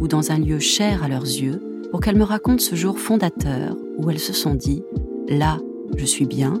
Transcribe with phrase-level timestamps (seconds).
[0.00, 3.76] ou dans un lieu cher à leurs yeux pour qu'elles me racontent ce jour fondateur
[3.98, 4.82] où elles se sont dit⁇
[5.38, 5.58] Là,
[5.96, 6.60] je suis bien,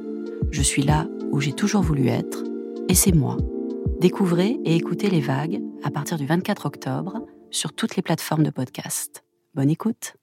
[0.50, 2.44] je suis là où j'ai toujours voulu être,
[2.88, 3.36] et c'est moi⁇
[4.00, 8.50] Découvrez et écoutez les vagues à partir du 24 octobre sur toutes les plateformes de
[8.50, 9.24] podcast.
[9.54, 10.14] Bonne écoute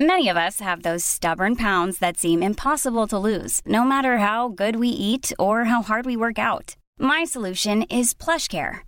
[0.00, 4.48] Many of us have those stubborn pounds that seem impossible to lose, no matter how
[4.48, 6.76] good we eat or how hard we work out.
[7.00, 8.87] My solution is PlushCare.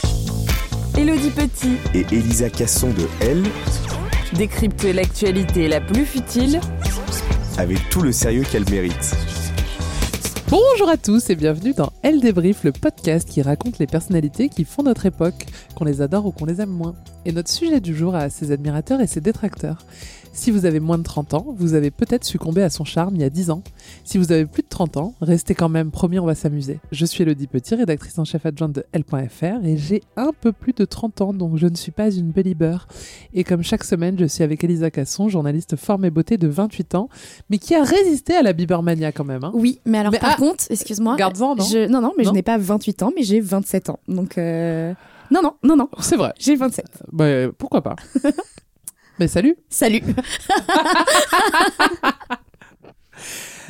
[1.01, 3.41] Elodie Petit et Elisa Casson de Elle
[4.33, 6.61] décryptent l'actualité la plus futile
[7.57, 9.15] avec tout le sérieux qu'elle mérite.
[10.47, 14.63] Bonjour à tous et bienvenue dans Elle débrief, le podcast qui raconte les personnalités qui
[14.63, 16.93] font notre époque, qu'on les adore ou qu'on les aime moins.
[17.25, 19.79] Et notre sujet du jour a ses admirateurs et ses détracteurs.
[20.33, 23.21] Si vous avez moins de 30 ans, vous avez peut-être succombé à son charme il
[23.21, 23.63] y a 10 ans.
[24.05, 26.79] Si vous avez plus de 30 ans, restez quand même, promis, on va s'amuser.
[26.91, 30.71] Je suis Elodie Petit, rédactrice en chef adjointe de L.fr et j'ai un peu plus
[30.71, 32.77] de 30 ans, donc je ne suis pas une belieber.
[33.33, 36.95] Et comme chaque semaine, je suis avec Elisa Casson, journaliste forme et beauté de 28
[36.95, 37.09] ans,
[37.49, 39.43] mais qui a résisté à la Bibermania quand même.
[39.43, 39.51] Hein.
[39.53, 41.17] Oui, mais alors par ah, contre, excuse-moi.
[41.17, 43.99] Garde-en, non je, Non, non, mais je n'ai pas 28 ans, mais j'ai 27 ans.
[44.07, 44.37] Donc...
[44.37, 44.93] Euh...
[45.29, 45.89] Non, non, non, non.
[45.99, 46.33] C'est vrai.
[46.37, 46.85] J'ai 27.
[47.13, 47.25] Bah,
[47.57, 47.95] pourquoi pas
[49.21, 49.55] Mais salut.
[49.69, 50.01] Salut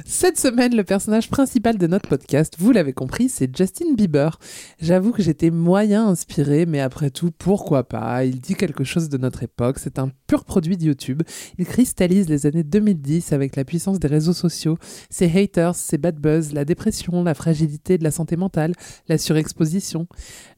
[0.06, 4.40] Cette semaine, le personnage principal de notre podcast, vous l'avez compris, c'est Justin Bieber.
[4.80, 8.26] J'avoue que j'étais moyen inspiré, mais après tout, pourquoi pas?
[8.26, 11.22] Il dit quelque chose de notre époque, c'est un pur produit de YouTube.
[11.58, 14.78] Il cristallise les années 2010 avec la puissance des réseaux sociaux,
[15.10, 18.74] ses haters, ses bad buzz, la dépression, la fragilité de la santé mentale,
[19.08, 20.08] la surexposition.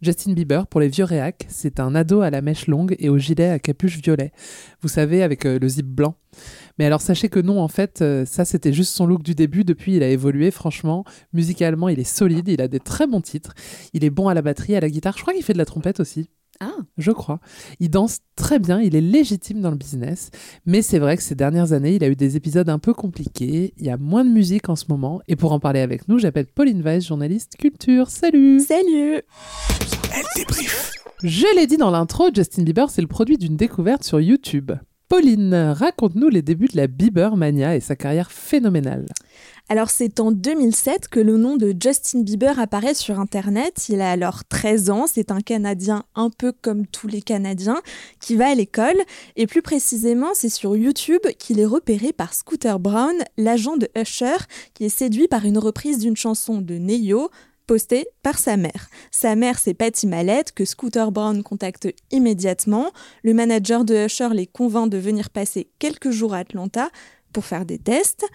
[0.02, 3.18] Justin Bieber, pour les vieux réacs, c'est un ado à la mèche longue et au
[3.18, 4.32] gilet à capuche violet.
[4.82, 6.16] Vous savez, avec euh, le zip blanc.
[6.80, 9.64] Mais alors sachez que non, en fait, euh, ça c'était juste son look du début.
[9.64, 11.06] Depuis, il a évolué, franchement.
[11.34, 13.54] Musicalement, il est solide, il a des très bons titres.
[13.94, 15.16] Il est bon à la batterie, à la guitare.
[15.18, 16.30] Je crois qu'il fait de la trompette aussi.
[16.60, 16.78] Ah.
[16.98, 17.40] Je crois.
[17.80, 20.30] Il danse très bien, il est légitime dans le business,
[20.66, 23.74] mais c'est vrai que ces dernières années, il a eu des épisodes un peu compliqués,
[23.78, 26.20] il y a moins de musique en ce moment, et pour en parler avec nous,
[26.20, 28.10] j'appelle Pauline Weiss, journaliste culture.
[28.10, 29.22] Salut Salut
[30.14, 30.92] Elle débrief
[31.24, 34.72] Je l'ai dit dans l'intro, Justin Bieber, c'est le produit d'une découverte sur YouTube.
[35.14, 39.06] Pauline, raconte-nous les débuts de la Bieber Mania et sa carrière phénoménale.
[39.70, 43.90] Alors c'est en 2007 que le nom de Justin Bieber apparaît sur Internet.
[43.90, 47.80] Il a alors 13 ans, c'est un Canadien un peu comme tous les Canadiens
[48.20, 48.98] qui va à l'école.
[49.36, 54.38] Et plus précisément, c'est sur YouTube qu'il est repéré par Scooter Brown, l'agent de Usher,
[54.74, 57.30] qui est séduit par une reprise d'une chanson de Neyo,
[57.66, 58.90] posté par sa mère.
[59.12, 62.92] Sa mère, c'est Patty Mallette, que Scooter Brown contacte immédiatement.
[63.24, 66.90] Le manager de Usher les convainc de venir passer quelques jours à Atlanta
[67.32, 68.26] pour faire des tests.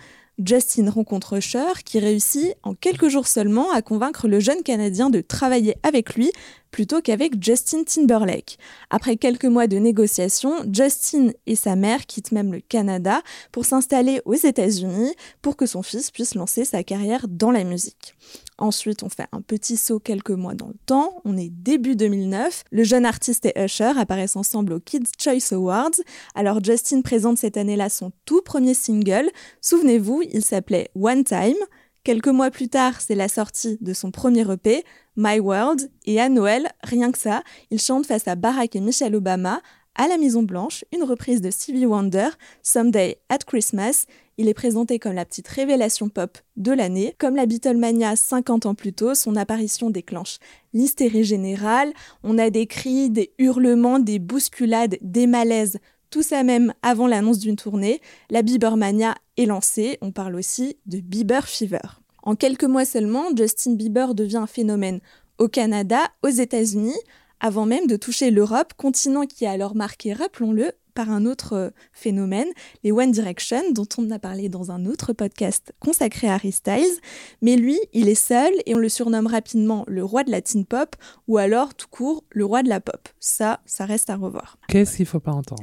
[0.45, 5.21] Justin rencontre Usher qui réussit en quelques jours seulement à convaincre le jeune Canadien de
[5.21, 6.31] travailler avec lui
[6.71, 8.59] plutôt qu'avec Justin Timberlake.
[8.91, 13.23] Après quelques mois de négociations, Justin et sa mère quittent même le Canada
[13.53, 18.15] pour s'installer aux États-Unis pour que son fils puisse lancer sa carrière dans la musique.
[18.59, 21.21] Ensuite, on fait un petit saut quelques mois dans le temps.
[21.25, 22.65] On est début 2009.
[22.73, 26.01] Le jeune artiste et Usher apparaissent ensemble aux Kids Choice Awards.
[26.35, 29.31] Alors Justin présente cette année-là son tout premier single.
[29.61, 31.57] Souvenez-vous, il s'appelait One Time.
[32.05, 34.83] Quelques mois plus tard, c'est la sortie de son premier EP,
[35.21, 37.43] My World, et à Noël, rien que ça,
[37.73, 39.61] il chante face à Barack et Michelle Obama
[39.97, 42.29] à la Maison Blanche une reprise de Stevie Wonder,
[42.63, 44.07] Someday at Christmas.
[44.37, 47.17] Il est présenté comme la petite révélation pop de l'année.
[47.19, 50.39] Comme la Beatlemania 50 ans plus tôt, son apparition déclenche
[50.73, 51.93] l'hystérie générale.
[52.23, 55.81] On a des cris, des hurlements, des bousculades, des malaises
[56.11, 58.01] tout ça même avant l'annonce d'une tournée,
[58.31, 61.81] la Biebermania est lancée, on parle aussi de Bieber Fever.
[62.23, 65.01] En quelques mois seulement, Justin Bieber devient un phénomène
[65.39, 66.99] au Canada, aux États-Unis,
[67.41, 71.71] avant même de toucher l'Europe, continent qui est alors marqué, rappelons-le, par un autre euh,
[71.93, 72.49] phénomène,
[72.83, 76.99] les One Direction, dont on a parlé dans un autre podcast consacré à Harry Styles.
[77.41, 80.65] Mais lui, il est seul et on le surnomme rapidement le roi de la teen
[80.65, 80.97] pop
[81.29, 83.09] ou alors tout court le roi de la pop.
[83.21, 84.59] Ça, ça reste à revoir.
[84.67, 85.63] Qu'est-ce qu'il faut pas entendre?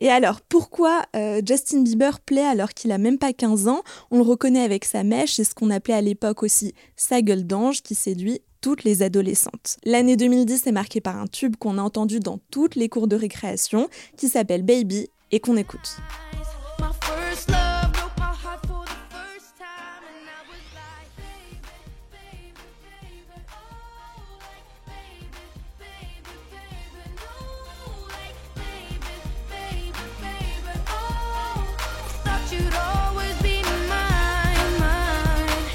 [0.00, 3.82] Et alors, pourquoi euh, Justin Bieber plaît alors qu'il a même pas 15 ans?
[4.10, 7.46] On le reconnaît avec sa mèche, c'est ce qu'on appelait à l'époque aussi sa gueule
[7.46, 9.78] d'ange qui séduit toutes les adolescentes.
[9.84, 13.16] L'année 2010 est marquée par un tube qu'on a entendu dans toutes les cours de
[13.16, 15.96] récréation qui s'appelle Baby et qu'on écoute.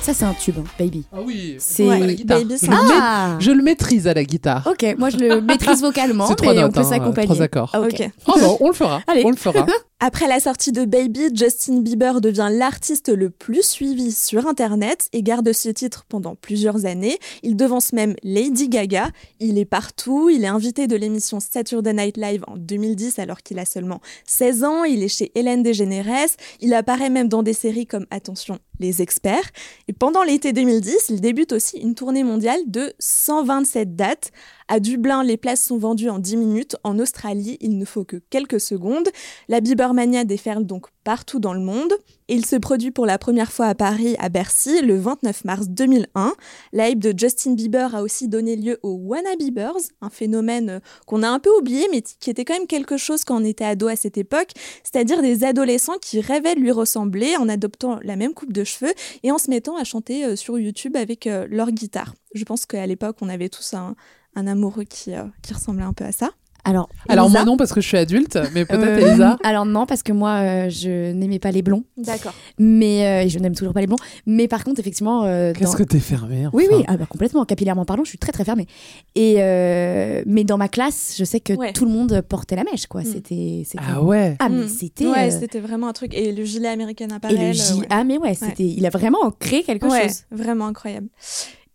[0.06, 1.04] Ça, c'est un tube, hein, Baby.
[1.12, 2.38] Ah oui, C'est- à la guitare.
[2.38, 2.72] Baby, je, le
[3.02, 4.68] Ah je le maîtrise à la guitare.
[4.72, 7.26] Ok, moi je le maîtrise vocalement, C'est trois mais on notes, peut hein, s'accompagner.
[7.28, 7.72] trois accords.
[7.74, 7.88] Ah, ok.
[8.00, 8.10] Ok.
[8.28, 9.02] Oh bah, on le fera.
[9.08, 9.24] Allez.
[9.26, 9.66] On le fera.
[10.02, 15.24] Après la sortie de Baby, Justin Bieber devient l'artiste le plus suivi sur Internet et
[15.24, 17.18] garde ce titre pendant plusieurs années.
[17.44, 19.08] Il devance même Lady Gaga.
[19.40, 20.30] Il est partout.
[20.30, 24.64] Il est invité de l'émission Saturday Night Live en 2010 alors qu'il a seulement 16
[24.66, 24.84] ans.
[24.84, 26.28] Il est chez Hélène DeGeneres.
[26.60, 29.50] Il apparaît même dans des séries comme Attention, les experts.
[29.88, 34.32] Et pendant l'été 2010, il débute aussi une tournée mondiale de 127 dates.
[34.68, 36.76] À Dublin, les places sont vendues en 10 minutes.
[36.84, 39.08] En Australie, il ne faut que quelques secondes.
[39.48, 41.94] La Biebermania déferle donc partout dans le monde.
[42.28, 46.34] Il se produit pour la première fois à Paris, à Bercy, le 29 mars 2001.
[46.74, 50.80] La hype de Justin Bieber a aussi donné lieu aux Wanna Biebers, un phénomène euh,
[51.06, 53.66] qu'on a un peu oublié, mais qui était quand même quelque chose quand on était
[53.66, 54.50] ado à cette époque,
[54.84, 58.94] c'est-à-dire des adolescents qui rêvaient de lui ressembler en adoptant la même coupe de cheveux
[59.22, 62.16] et en se mettant à chanter euh, sur YouTube avec euh, leur guitare.
[62.34, 63.96] Je pense qu'à l'époque, on avait tous un,
[64.36, 66.30] un amoureux qui, euh, qui ressemblait un peu à ça.
[66.68, 69.38] Alors, Alors moi non parce que je suis adulte, mais peut-être Euh, Elisa.
[69.44, 72.34] Alors non, parce que moi, euh, je n'aimais pas les blonds, D'accord.
[72.58, 74.00] mais euh, et je n'aime toujours pas les blonds.
[74.26, 77.06] Mais par contre, effectivement, euh, Qu'est-ce dans- que t'es fermé oui, enfin oui, ah bah,
[77.08, 77.46] complètement.
[77.46, 78.66] Capillairement parlant, je suis très très fermée.
[79.14, 81.72] Et euh, mais dans ma classe, je sais que Ouais.
[81.72, 83.02] tout le monde portait la mèche, quoi.
[83.02, 83.06] Mm.
[83.06, 84.36] C'était, c'était- Ah ouais.
[84.40, 84.68] Ah, mais Mm.
[84.70, 85.06] c'était.
[85.06, 86.16] Ouais, c'était vraiment un truc.
[86.16, 87.38] Et le gilet américain et apparel.
[87.50, 87.62] le J.
[87.74, 87.88] euh, ouais.
[87.92, 88.64] Ah mais ouais, c'était.
[88.66, 90.24] Il a vraiment créé quelque Ouais, chose.
[90.32, 91.10] vraiment incroyable.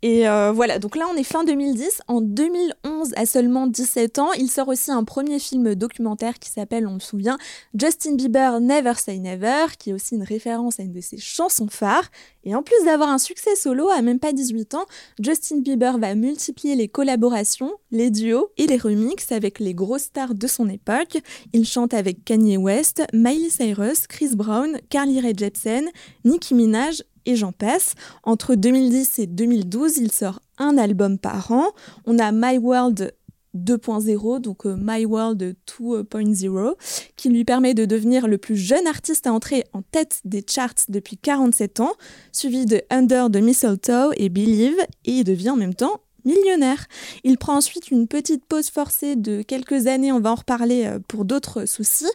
[0.03, 2.03] Et euh, voilà, donc là on est fin 2010.
[2.09, 6.87] En 2011, à seulement 17 ans, il sort aussi un premier film documentaire qui s'appelle,
[6.87, 7.37] on le souvient,
[7.75, 11.69] Justin Bieber Never Say Never, qui est aussi une référence à une de ses chansons
[11.69, 12.11] phares.
[12.45, 14.87] Et en plus d'avoir un succès solo à même pas 18 ans,
[15.21, 20.35] Justin Bieber va multiplier les collaborations, les duos et les remixes avec les grosses stars
[20.35, 21.19] de son époque.
[21.53, 25.91] Il chante avec Kanye West, Miley Cyrus, Chris Brown, Carly Rae Jepsen,
[26.25, 27.95] Nicki Minaj et j'en passe.
[28.23, 31.67] Entre 2010 et 2012, il sort un album par an.
[32.07, 33.13] On a My World
[33.57, 36.75] 2.0, donc euh, My World 2.0,
[37.17, 40.87] qui lui permet de devenir le plus jeune artiste à entrer en tête des charts
[40.89, 41.93] depuis 47 ans,
[42.33, 46.87] suivi de Under the Mistletoe et Believe, et il devient en même temps millionnaire.
[47.25, 50.99] Il prend ensuite une petite pause forcée de quelques années, on va en reparler euh,
[51.09, 52.11] pour d'autres soucis,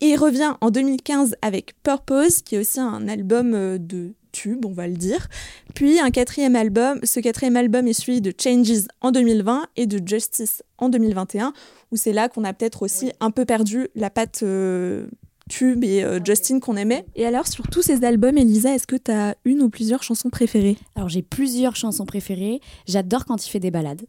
[0.00, 4.66] et il revient en 2015 avec Purpose, qui est aussi un album euh, de tube,
[4.66, 5.28] on va le dire.
[5.74, 10.06] Puis un quatrième album, ce quatrième album est suivi de Changes en 2020 et de
[10.06, 11.52] Justice en 2021,
[11.92, 15.06] où c'est là qu'on a peut-être aussi un peu perdu la patte euh,
[15.48, 17.06] tube et euh, Justin qu'on aimait.
[17.14, 20.28] Et alors sur tous ces albums, Elisa, est-ce que tu as une ou plusieurs chansons
[20.28, 20.76] préférées?
[20.94, 22.60] Alors j'ai plusieurs chansons préférées.
[22.86, 24.02] J'adore quand il fait des balades.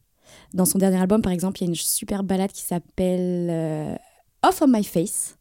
[0.53, 3.95] Dans son dernier album, par exemple, il y a une super balade qui s'appelle euh,
[4.43, 5.36] Off on My Face.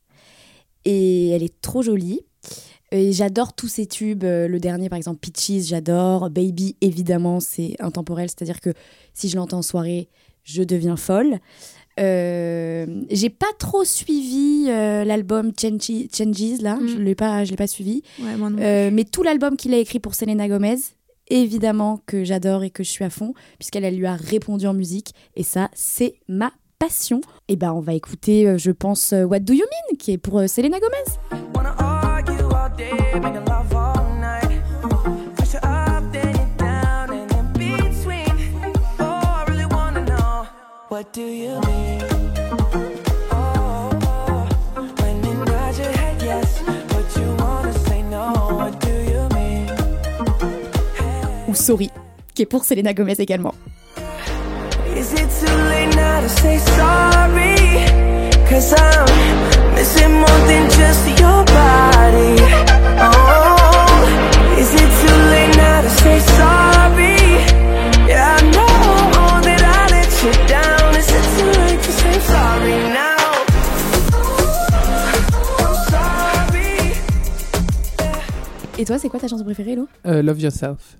[0.89, 2.21] Et elle est trop jolie.
[2.93, 4.23] Et j'adore tous ces tubes.
[4.25, 6.31] Euh, Le dernier, par exemple, Peaches, j'adore.
[6.31, 8.29] Baby, évidemment, c'est intemporel.
[8.31, 8.71] C'est-à-dire que
[9.13, 10.09] si je l'entends en soirée,
[10.45, 11.41] je deviens folle.
[11.99, 16.77] Euh, j'ai pas trop suivi euh, l'album Change- Changes, là.
[16.77, 16.89] Mm.
[16.89, 18.03] Je l'ai pas, je l'ai pas suivi.
[18.23, 18.59] Ouais, moi non.
[18.61, 20.77] Euh, mais tout l'album qu'il a écrit pour Selena Gomez,
[21.29, 24.75] évidemment que j'adore et que je suis à fond, puisqu'elle elle lui a répondu en
[24.75, 25.13] musique.
[25.35, 27.21] Et ça, c'est ma passion.
[27.49, 30.19] Et ben, on va écouter, euh, je pense, euh, What Do You Mean, qui est
[30.19, 30.97] pour euh, Selena Gomez.
[51.49, 51.55] ou?
[51.55, 51.91] Sorry,
[52.35, 53.55] qui est pour Selena Gomez également.
[54.97, 57.57] Is it too late now to say sorry?
[58.49, 62.35] Cause I'm missing more than just your body.
[63.05, 67.19] Oh, is it too late now to say sorry?
[68.09, 70.95] Yeah, I know that I let you down.
[70.97, 73.17] Is it too late to say sorry now?
[75.59, 76.93] I'm sorry.
[78.79, 80.97] Et toi, c'est quoi ta chanson préférée, Lo Euh, Love Yourself.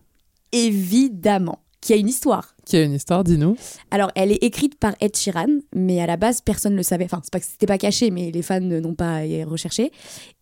[0.53, 2.56] Évidemment, qui a une histoire.
[2.67, 3.57] Qui a une histoire, dis-nous.
[3.93, 7.05] Alors, elle est écrite par Ed Sheeran, mais à la base, personne ne le savait.
[7.05, 9.93] Enfin, c'est pas c'était pas caché, mais les fans n'ont pas recherché.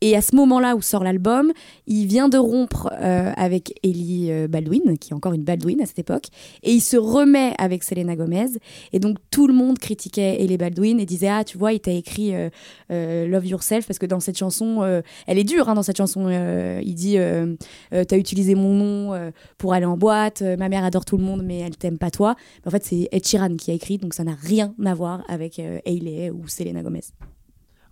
[0.01, 1.53] Et à ce moment-là où sort l'album,
[1.87, 5.87] il vient de rompre euh, avec Ellie euh, Baldwin, qui est encore une Baldwin à
[5.87, 6.29] cette époque,
[6.63, 8.53] et il se remet avec Selena Gomez.
[8.95, 11.93] Et donc, tout le monde critiquait Ellie Baldwin et disait Ah, tu vois, il t'a
[11.93, 12.49] écrit euh,
[12.91, 15.99] euh, Love Yourself, parce que dans cette chanson, euh, elle est dure hein, dans cette
[15.99, 16.25] chanson.
[16.29, 17.55] euh, il dit euh,
[17.93, 21.19] euh, T'as utilisé mon nom euh, pour aller en boîte, euh, ma mère adore tout
[21.19, 22.35] le monde, mais elle t'aime pas toi.
[22.65, 25.23] Mais en fait, c'est Ed Sheeran qui a écrit, donc ça n'a rien à voir
[25.29, 27.05] avec euh, Hailey ou Selena Gomez.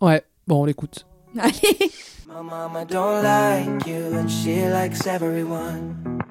[0.00, 1.06] Ouais, bon, on l'écoute.
[1.38, 1.90] Allez
[2.28, 6.22] My mama don't like you and she likes everyone.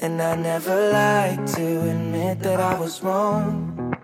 [0.00, 3.94] And I never like to admit that I was wrong.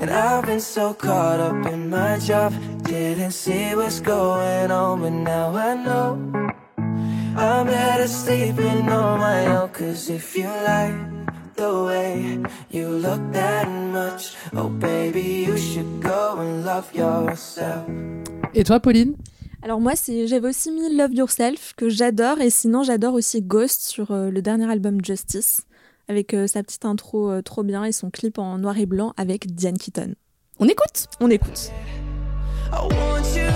[0.00, 2.52] And I've been so caught up in my job,
[2.82, 6.18] didn't see what's going on, but now I know.
[7.36, 10.94] I'm better sleeping on my own, cause if you like
[11.58, 12.38] the way
[12.70, 17.84] you look that much, oh baby, you should go and love yourself.
[18.54, 19.16] Et toi, Pauline?
[19.62, 23.82] Alors moi, c'est j'avais aussi mis Love Yourself que j'adore et sinon j'adore aussi Ghost
[23.82, 25.62] sur euh, le dernier album Justice
[26.06, 29.12] avec euh, sa petite intro euh, trop bien et son clip en noir et blanc
[29.16, 30.14] avec Diane Keaton.
[30.60, 31.08] On écoute?
[31.20, 31.72] On écoute.
[32.70, 33.47] I want you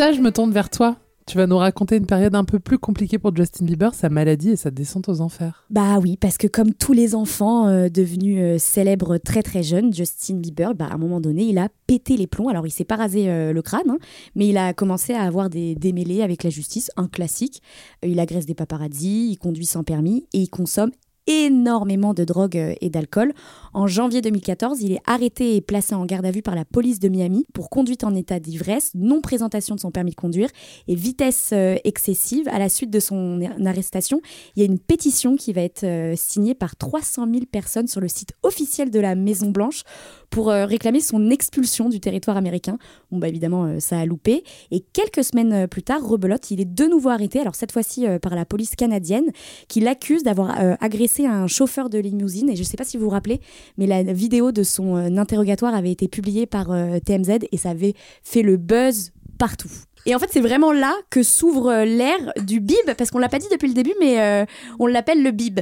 [0.00, 0.96] je me tourne vers toi.
[1.26, 4.50] Tu vas nous raconter une période un peu plus compliquée pour Justin Bieber, sa maladie
[4.50, 5.64] et sa descente aux enfers.
[5.70, 9.92] Bah oui, parce que comme tous les enfants euh, devenus euh, célèbres très très jeunes,
[9.92, 12.48] Justin Bieber, bah, à un moment donné, il a pété les plombs.
[12.48, 13.98] Alors il s'est pas rasé euh, le crâne, hein,
[14.34, 17.62] mais il a commencé à avoir des démêlés avec la justice, un classique.
[18.02, 20.90] Il agresse des paparazzis, il conduit sans permis et il consomme
[21.30, 23.32] énormément de drogue euh, et d'alcool.
[23.72, 26.98] En janvier 2014, il est arrêté et placé en garde à vue par la police
[26.98, 30.48] de Miami pour conduite en état d'ivresse, non présentation de son permis de conduire
[30.88, 32.48] et vitesse euh, excessive.
[32.48, 34.20] À la suite de son arrestation,
[34.56, 38.00] il y a une pétition qui va être euh, signée par 300 000 personnes sur
[38.00, 39.84] le site officiel de la Maison Blanche
[40.30, 42.78] pour euh, réclamer son expulsion du territoire américain.
[43.10, 44.44] Bon, bah évidemment, euh, ça a loupé.
[44.70, 48.06] Et quelques semaines euh, plus tard, rebelote, il est de nouveau arrêté, alors cette fois-ci
[48.22, 49.30] par la police canadienne,
[49.68, 52.48] qui l'accuse d'avoir agressé un chauffeur de limousine.
[52.50, 53.40] Et je ne sais pas si vous vous rappelez,
[53.76, 56.68] mais la vidéo de son interrogatoire avait été publiée par
[57.04, 59.70] TMZ et ça avait fait le buzz partout.
[60.06, 63.38] Et en fait, c'est vraiment là que s'ouvre l'ère du bib, parce qu'on l'a pas
[63.38, 64.46] dit depuis le début, mais
[64.78, 65.60] on l'appelle le bib.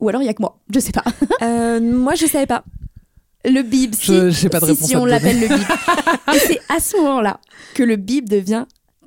[0.00, 1.04] Ou alors il y a que moi, je sais pas.
[1.80, 2.64] Moi, je savais pas.
[3.44, 5.48] Le bib, si, Je- j'ai pas de si, réponse si, à te on l'appelle le
[5.48, 5.66] bib.
[6.34, 7.38] Et c'est à ce moment-là
[7.74, 8.64] que le bib devient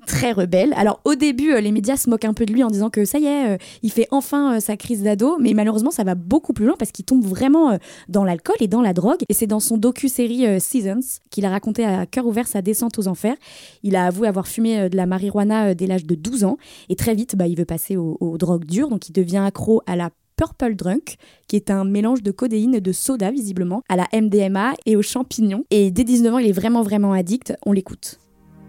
[0.07, 0.73] très rebelle.
[0.77, 3.05] Alors au début, euh, les médias se moquent un peu de lui en disant que
[3.05, 6.15] ça y est, euh, il fait enfin euh, sa crise d'ado, mais malheureusement ça va
[6.15, 7.77] beaucoup plus loin parce qu'il tombe vraiment euh,
[8.09, 9.19] dans l'alcool et dans la drogue.
[9.29, 13.07] Et c'est dans son docu-série Seasons qu'il a raconté à cœur ouvert sa descente aux
[13.07, 13.35] enfers.
[13.83, 16.57] Il a avoué avoir fumé de la marijuana dès l'âge de 12 ans
[16.89, 19.83] et très vite, bah, il veut passer aux, aux drogues dures, donc il devient accro
[19.85, 20.09] à la
[20.41, 21.17] Purple Drunk,
[21.47, 25.03] qui est un mélange de codéine et de soda visiblement, à la MDMA et aux
[25.03, 25.65] champignons.
[25.69, 27.53] Et dès 19 ans, il est vraiment vraiment addict.
[27.63, 28.17] On l'écoute.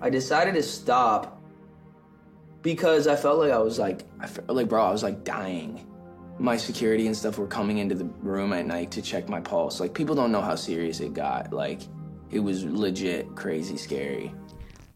[0.05, 1.41] I decided to stop
[2.63, 5.81] because I felt like I was like, I felt like, bro, I was like dying.
[6.39, 9.81] My security and stuff were coming into the room at night to check my pulse.
[9.81, 11.55] Like, people don't know how serious it got.
[11.55, 11.81] Like,
[12.31, 14.31] it was legit crazy scary.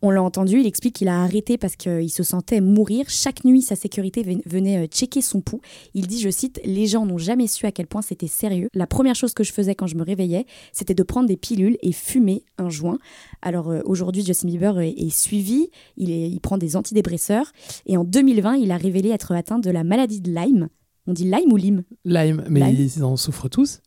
[0.06, 3.06] On l'a entendu, il explique qu'il a arrêté parce qu'il se sentait mourir.
[3.08, 5.60] Chaque nuit, sa sécurité ven- venait euh, checker son pouls.
[5.94, 8.68] Il dit, je cite, Les gens n'ont jamais su à quel point c'était sérieux.
[8.72, 11.76] La première chose que je faisais quand je me réveillais, c'était de prendre des pilules
[11.82, 12.98] et fumer un joint.
[13.42, 17.50] Alors euh, aujourd'hui, Justin Bieber est, est suivi, il, est- il prend des antidépresseurs.
[17.86, 20.68] Et en 2020, il a révélé être atteint de la maladie de Lyme.
[21.08, 21.82] On dit Lyme ou Lyme?
[22.04, 22.88] Lyme, mais Lyme.
[22.96, 23.80] ils en souffrent tous.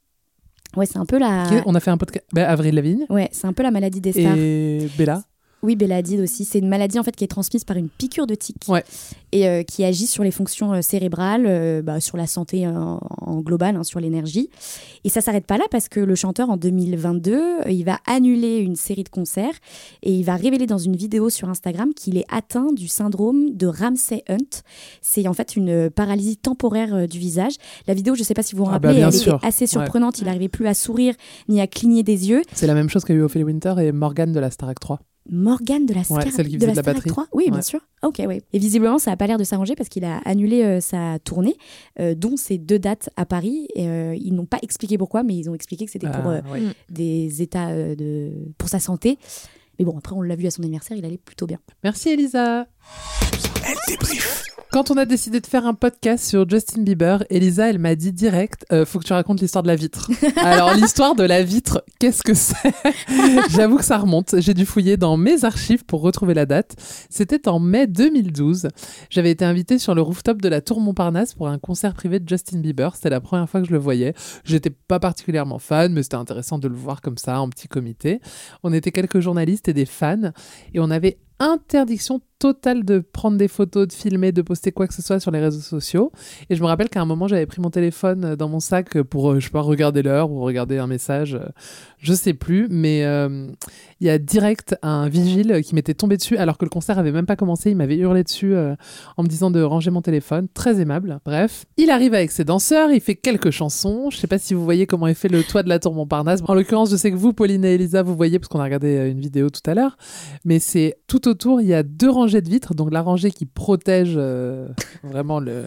[0.76, 1.50] Ouais, c'est un peu la.
[1.66, 2.26] On a fait un podcast.
[2.34, 4.36] Bah, Avril Lavigne Ouais, c'est un peu la maladie des stars.
[4.38, 5.24] et Bella?
[5.62, 6.46] Oui, Belladide aussi.
[6.46, 8.84] C'est une maladie en fait qui est transmise par une piqûre de tic Ouais.
[9.34, 13.00] et euh, qui agit sur les fonctions euh, cérébrales, euh, bah, sur la santé en,
[13.22, 14.50] en global, hein, sur l'énergie.
[15.04, 18.58] Et ça s'arrête pas là parce que le chanteur en 2022, euh, il va annuler
[18.60, 19.54] une série de concerts
[20.02, 23.68] et il va révéler dans une vidéo sur Instagram qu'il est atteint du syndrome de
[23.68, 24.62] Ramsay Hunt.
[25.02, 27.54] C'est en fait une paralysie temporaire euh, du visage.
[27.86, 29.36] La vidéo, je sais pas si vous vous Ah bah, rappelez, bien elle sûr.
[29.36, 29.68] était assez Ouais.
[29.68, 30.20] surprenante.
[30.20, 31.16] Il n'arrivait plus à sourire
[31.50, 32.44] ni à cligner des yeux.
[32.54, 35.00] C'est la même chose qu'a eu Ophélie Winter et Morgan de la Starac 3.
[35.32, 37.10] Morgane de la Star, Ouais, celle qui de la de la batterie.
[37.10, 37.80] 3 Oui, bien sûr.
[38.04, 38.42] Ok, oui.
[38.54, 41.56] Et visiblement, ça n'a pas l'air de s'arranger parce qu'il a annulé euh, sa tournée,
[42.00, 43.68] euh, dont ces deux dates à Paris.
[43.76, 46.42] Et, euh, ils n'ont pas expliqué pourquoi, mais ils ont expliqué que c'était pour Ah,
[46.46, 46.62] euh, ouais.
[46.90, 49.18] des états euh, de pour sa santé.
[49.78, 51.60] Mais bon, après, on l'a vu à son anniversaire, il allait plutôt bien.
[51.84, 52.68] Merci Elisa.
[54.72, 58.12] Quand on a décidé de faire un podcast sur Justin Bieber, Elisa, elle m'a dit
[58.12, 60.12] direct, euh, faut que tu racontes l'histoire de la vitre.
[60.38, 62.72] Alors l'histoire de la vitre, qu'est-ce que c'est?
[63.50, 64.36] J'avoue que ça remonte.
[64.38, 66.76] J'ai dû fouiller dans mes archives pour retrouver la date.
[67.10, 68.68] C'était en mai 2012.
[69.10, 72.30] J'avais été invitée sur le rooftop de la Tour Montparnasse pour un concert privé de
[72.30, 72.96] Justin Bieber.
[72.96, 74.14] C'était la première fois que je le voyais.
[74.44, 78.20] J'étais pas particulièrement fan, mais c'était intéressant de le voir comme ça en petit comité.
[78.62, 80.32] On était quelques journalistes et des fans
[80.76, 84.94] et on avait interdiction totale de prendre des photos, de filmer, de poster quoi que
[84.94, 86.12] ce soit sur les réseaux sociaux.
[86.50, 89.02] Et je me rappelle qu'à un moment, j'avais pris mon téléphone euh, dans mon sac
[89.04, 91.50] pour, euh, je sais pas, regarder l'heure ou regarder un message, euh,
[92.00, 92.68] je sais plus.
[92.70, 93.48] Mais euh,
[94.02, 97.12] il y a direct un vigile qui m'était tombé dessus alors que le concert avait
[97.12, 97.72] même pas commencé.
[97.72, 98.76] Il m'avait hurlé dessus euh,
[99.18, 100.48] en me disant de ranger mon téléphone.
[100.54, 101.20] Très aimable.
[101.26, 104.10] Bref, il arrive avec ses danseurs, il fait quelques chansons.
[104.10, 106.40] Je sais pas si vous voyez comment est fait le toit de la tour Montparnasse.
[106.48, 108.96] En l'occurrence, je sais que vous, Pauline et Elisa, vous voyez parce qu'on a regardé
[108.96, 109.98] euh, une vidéo tout à l'heure.
[110.46, 113.46] Mais c'est tout autour, il y a deux rangées de vitres, donc la rangée qui
[113.46, 114.68] protège euh,
[115.04, 115.64] vraiment le,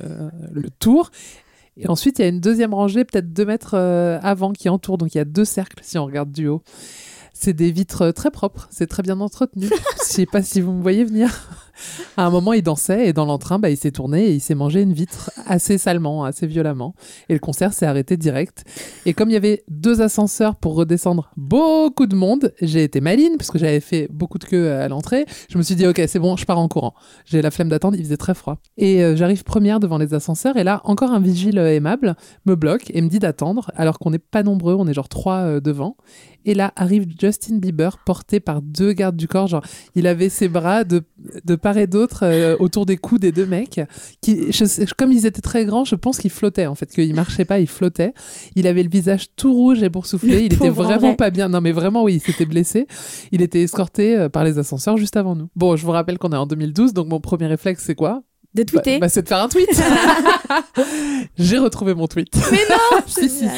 [0.52, 1.10] le tour.
[1.76, 4.98] Et ensuite, il y a une deuxième rangée, peut-être deux mètres euh, avant, qui entoure.
[4.98, 6.62] Donc il y a deux cercles si on regarde du haut.
[7.32, 9.66] C'est des vitres euh, très propres, c'est très bien entretenu.
[9.98, 11.30] Je sais pas si vous me voyez venir.
[12.16, 14.54] À un moment, il dansait et dans l'entrain, bah, il s'est tourné et il s'est
[14.54, 16.94] mangé une vitre assez salement, assez violemment.
[17.28, 18.64] Et le concert s'est arrêté direct.
[19.06, 23.36] Et comme il y avait deux ascenseurs pour redescendre beaucoup de monde, j'ai été maline
[23.36, 25.26] parce que j'avais fait beaucoup de queue à l'entrée.
[25.48, 26.94] Je me suis dit, ok, c'est bon, je pars en courant.
[27.24, 28.58] J'ai la flemme d'attendre, il faisait très froid.
[28.76, 32.54] Et euh, j'arrive première devant les ascenseurs et là, encore un vigile euh, aimable me
[32.54, 35.60] bloque et me dit d'attendre alors qu'on n'est pas nombreux, on est genre trois euh,
[35.60, 35.96] devant.
[36.44, 39.46] Et là arrive Justin Bieber porté par deux gardes du corps.
[39.46, 41.04] Genre, il avait ses bras de,
[41.44, 43.80] de part et d'autre euh, autour des coups des deux mecs.
[44.20, 47.44] Qui, je comme ils étaient très grands, je pense qu'ils flottaient en fait, qu'ils marchaient
[47.44, 48.12] pas, ils flottaient.
[48.56, 50.44] Il avait le visage tout rouge et boursouflé.
[50.44, 51.16] Il était vraiment vrai.
[51.16, 51.48] pas bien.
[51.48, 52.86] Non, mais vraiment, oui, il s'était blessé.
[53.30, 55.48] Il était escorté euh, par les ascenseurs juste avant nous.
[55.56, 58.22] Bon, je vous rappelle qu'on est en 2012, donc mon premier réflexe, c'est quoi?
[58.54, 58.98] De tweeter.
[58.98, 59.68] bah, c'est de faire un tweet.
[61.38, 62.28] J'ai retrouvé mon tweet.
[62.50, 63.50] Mais non Si, si, si.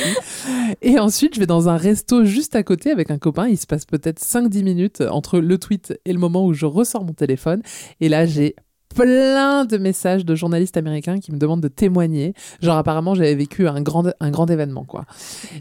[0.83, 3.49] Et ensuite, je vais dans un resto juste à côté avec un copain.
[3.49, 7.05] Il se passe peut-être 5-10 minutes entre le tweet et le moment où je ressors
[7.05, 7.63] mon téléphone.
[8.01, 8.55] Et là, j'ai
[8.95, 12.33] plein de messages de journalistes américains qui me demandent de témoigner.
[12.63, 15.05] Genre, apparemment, j'avais vécu un grand, un grand événement, quoi.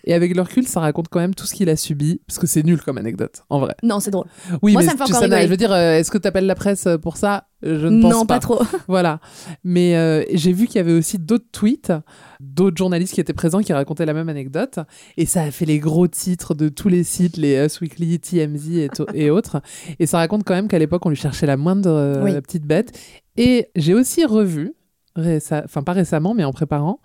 [0.04, 2.46] Et avec le recul, ça raconte quand même tout ce qu'il a subi, parce que
[2.46, 3.74] c'est nul comme anecdote, en vrai.
[3.82, 4.28] Non, c'est drôle.
[4.62, 6.28] Oui, Moi, mais ça me fait tu- encore je veux dire, euh, est-ce que tu
[6.28, 7.48] appelles la presse euh, pour ça?
[7.63, 8.62] Je ne pense Non, pas trop.
[8.88, 9.19] voilà.
[9.63, 11.93] Mais euh, j'ai vu qu'il y avait aussi d'autres tweets,
[12.39, 14.80] d'autres journalistes qui étaient présents qui racontaient la même anecdote.
[15.17, 18.89] Et ça a fait les gros titres de tous les sites, les Us Weekly, TMZ
[19.13, 19.62] et, autres.
[19.99, 22.39] Et ça raconte quand même qu'à l'époque, on lui cherchait la moindre euh, Oui.
[22.41, 22.97] petite bête.
[23.38, 24.73] Et j'ai aussi revu,
[25.17, 26.99] enfin pas récemment, mais en préparant,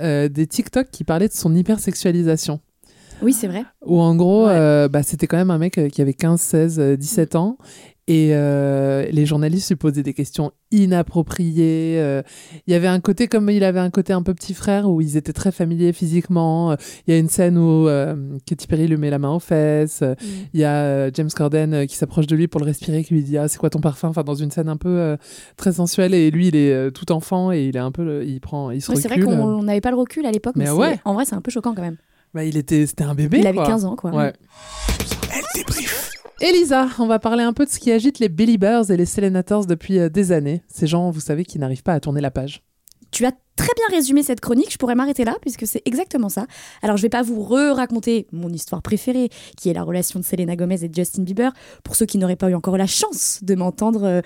[0.00, 2.60] euh, des TikTok qui parlaient de son hypersexualisation.
[3.22, 3.64] Oui, c'est vrai.
[3.84, 6.96] Où en gros, euh, bah, c'était quand même un mec qui avait 15, 16, euh,
[6.96, 7.58] 17 ans.
[8.10, 11.96] Et euh, les journalistes lui posaient des questions inappropriées.
[12.00, 12.22] euh.
[12.66, 15.02] Il y avait un côté, comme il avait un côté un peu petit frère, où
[15.02, 16.70] ils étaient très familiers physiquement.
[16.72, 18.16] Euh, Il y a une scène où euh,
[18.46, 20.00] Katy Perry lui met la main aux fesses.
[20.02, 20.14] Euh,
[20.54, 23.12] Il y a euh, James Corden euh, qui s'approche de lui pour le respirer, qui
[23.12, 24.08] lui dit Ah, c'est quoi ton parfum?
[24.08, 25.16] Enfin, dans une scène un peu euh,
[25.58, 26.14] très sensuelle.
[26.14, 28.04] Et lui, il est euh, tout enfant et il est un peu.
[28.04, 28.70] le- il prend.
[28.70, 30.98] Il se Oui, c'est vrai qu'on on n'avait pas le recul à l'époque, mais, ouais.
[31.04, 31.96] en vrai, c'est un peu choquant quand même.
[32.34, 33.38] Bah, il était, c'était un bébé.
[33.40, 33.66] Il avait quoi.
[33.66, 34.12] 15 ans, quoi.
[34.14, 34.32] Ouais.
[36.40, 39.66] Elisa, on va parler un peu de ce qui agite les Beliebers et les Selenators
[39.66, 40.62] depuis euh, des années.
[40.68, 42.62] Ces gens, vous savez, qui n'arrivent pas à tourner la page.
[43.10, 46.46] Tu as très bien résumé cette chronique, je pourrais m'arrêter là puisque c'est exactement ça.
[46.80, 50.54] Alors je vais pas vous re-raconter mon histoire préférée qui est la relation de Selena
[50.54, 53.54] Gomez et de Justin Bieber pour ceux qui n'auraient pas eu encore la chance de
[53.56, 54.20] m'entendre euh,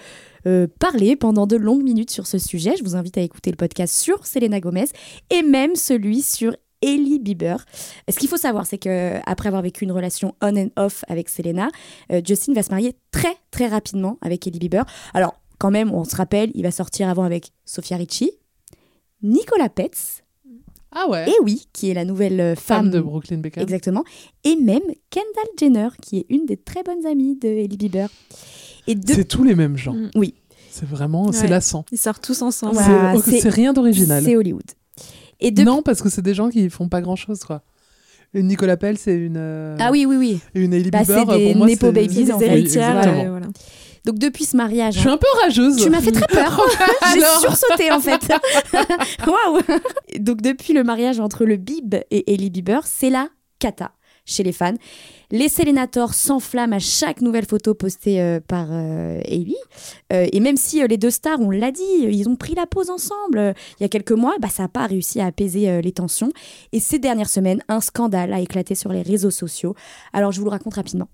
[0.46, 2.74] euh, parler pendant de longues minutes sur ce sujet.
[2.76, 4.88] Je vous invite à écouter le podcast sur Selena Gomez
[5.30, 7.64] et même celui sur Ellie Bieber.
[8.08, 11.28] Ce qu'il faut savoir, c'est que après avoir vécu une relation on and off avec
[11.28, 11.68] Selena,
[12.10, 14.84] euh, Justin va se marier très très rapidement avec Ellie Bieber.
[15.14, 18.32] Alors quand même, on se rappelle, il va sortir avant avec Sophia Ricci,
[19.22, 20.22] Nicolas Petz,
[20.90, 23.62] Ah ouais et oui, qui est la nouvelle euh, femme, Femme de Brooklyn Beckham.
[23.62, 24.04] Exactement.
[24.44, 28.08] Et même Kendall Jenner, qui est une des très bonnes amies de Ellie Bieber.
[28.88, 29.94] Et de- C'est tous les mêmes gens.
[29.94, 30.10] Mm.
[30.16, 30.34] Oui.
[30.70, 31.84] C'est vraiment, c'est lassant.
[31.92, 32.78] Ils sortent tous ensemble.
[33.14, 34.24] Oh, C'est rien d'original.
[34.24, 34.64] C'est Hollywood.
[35.42, 37.62] Et Non, parce que c'est des gens qui font pas grand chose, quoi.
[38.34, 39.36] Une Nicole Pell, c'est une.
[39.36, 40.40] euh, Ah oui, oui, oui.
[40.54, 43.46] Une Hailey Bah, Bieber, des pour moi, nepo c'est- babies, des héritières, euh, voilà.
[44.06, 45.76] Donc depuis ce mariage, Je suis un peu rageuse.
[45.76, 46.60] Tu m'as fait très peur.
[47.14, 48.20] J'ai sursauté en fait.
[49.26, 49.60] Waouh.
[50.18, 53.28] Donc depuis le mariage entre le Bib et Ellie Bieber, c'est la
[53.58, 53.92] cata
[54.24, 54.74] chez les fans.
[55.30, 59.20] Les Selenators s'enflamment à chaque nouvelle photo postée euh, par euh.
[60.12, 62.66] Euh, et même si euh, les deux stars, on l'a dit, ils ont pris la
[62.66, 65.92] pause ensemble il y a quelques mois, bah, ça n'a pas réussi à apaiser les
[65.92, 66.30] tensions.
[66.72, 69.74] Et ces dernières semaines, un scandale a éclaté sur les réseaux sociaux.
[70.12, 71.08] Alors je vous le raconte rapidement.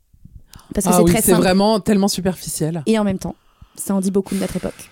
[0.75, 2.83] Parce que Ah c'est oui, très c'est vraiment tellement superficiel.
[2.87, 3.37] Et en même temps,
[3.77, 4.91] ça en dit beaucoup de notre époque.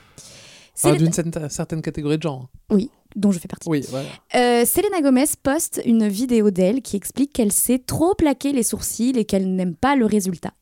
[0.84, 2.48] Ah, D'une certaine, certaine catégorie de gens.
[2.70, 3.68] Oui, dont je fais partie.
[3.68, 4.08] Oui, voilà.
[4.34, 9.16] Euh, Selena Gomez poste une vidéo d'elle qui explique qu'elle s'est trop plaqué les sourcils
[9.16, 10.52] et qu'elle n'aime pas le résultat.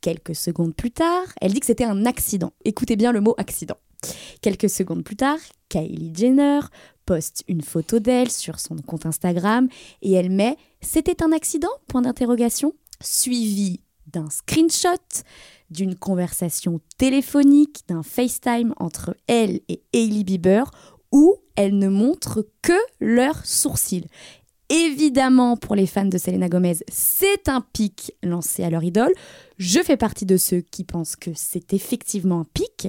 [0.00, 2.52] Quelques secondes plus tard, elle dit que c'était un accident.
[2.64, 3.76] Écoutez bien le mot accident.
[4.42, 5.38] Quelques secondes plus tard,
[5.70, 6.60] Kylie Jenner
[7.06, 9.68] poste une photo d'elle sur son compte Instagram
[10.02, 11.70] et elle met C'était un accident?
[11.88, 14.88] Point d'interrogation suivi d'un screenshot
[15.74, 20.70] d'une conversation téléphonique, d'un FaceTime entre elle et Hailey Bieber
[21.12, 24.06] où elle ne montre que leurs sourcils.
[24.70, 29.12] Évidemment, pour les fans de Selena Gomez, c'est un pic lancé à leur idole.
[29.58, 32.88] Je fais partie de ceux qui pensent que c'est effectivement un pic.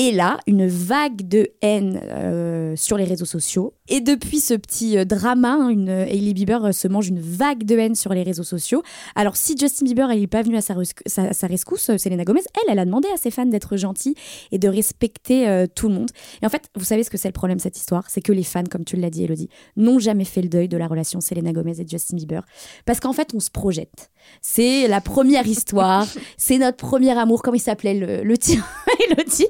[0.00, 3.74] Et là, une vague de haine euh, sur les réseaux sociaux.
[3.88, 7.64] Et depuis ce petit euh, drama, hein, une, Hailey Bieber euh, se mange une vague
[7.64, 8.84] de haine sur les réseaux sociaux.
[9.16, 12.22] Alors, si Justin Bieber n'est pas venu à sa, resc- sa- sa rescousse, euh, Selena
[12.24, 14.14] Gomez, elle, elle a demandé à ses fans d'être gentils
[14.52, 16.10] et de respecter euh, tout le monde.
[16.42, 18.04] Et en fait, vous savez ce que c'est le problème de cette histoire?
[18.08, 20.76] C'est que les fans, comme tu l'as dit, Elodie, n'ont jamais fait le deuil de
[20.76, 22.44] la relation Selena Gomez et Justin Bieber.
[22.86, 24.10] Parce qu'en fait, on se projette.
[24.42, 26.06] C'est la première histoire,
[26.36, 27.42] c'est notre premier amour.
[27.42, 28.62] Comment il s'appelait le, le tien,
[29.10, 29.46] Elodie?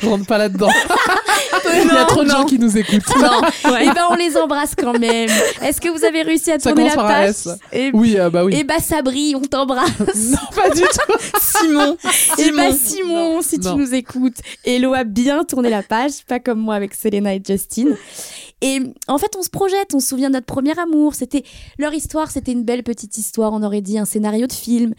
[0.00, 0.70] Je rentre pas là-dedans.
[1.72, 3.02] Il y a trop de gens qui nous écoutent.
[3.20, 3.42] Non,
[3.78, 5.28] et ben on les embrasse quand même.
[5.62, 7.48] Est-ce que vous avez réussi à Ça tourner la par page S.
[7.72, 8.54] Et, Oui, ah bah oui.
[8.56, 9.90] Et bah Sabri, on t'embrasse.
[10.30, 11.38] Non, pas du tout.
[11.40, 11.96] Simon.
[12.38, 13.72] Et bah Simon, Non, si non.
[13.72, 14.38] tu nous écoutes.
[14.64, 17.86] Hello a bien tourné la page, pas comme moi avec Selena et Justin.
[18.60, 21.14] Et en fait, on se projette, on se souvient de notre premier amour.
[21.14, 21.44] C'était
[21.78, 23.52] leur histoire, c'était une belle petite histoire.
[23.52, 24.94] On aurait dit un scénario de film.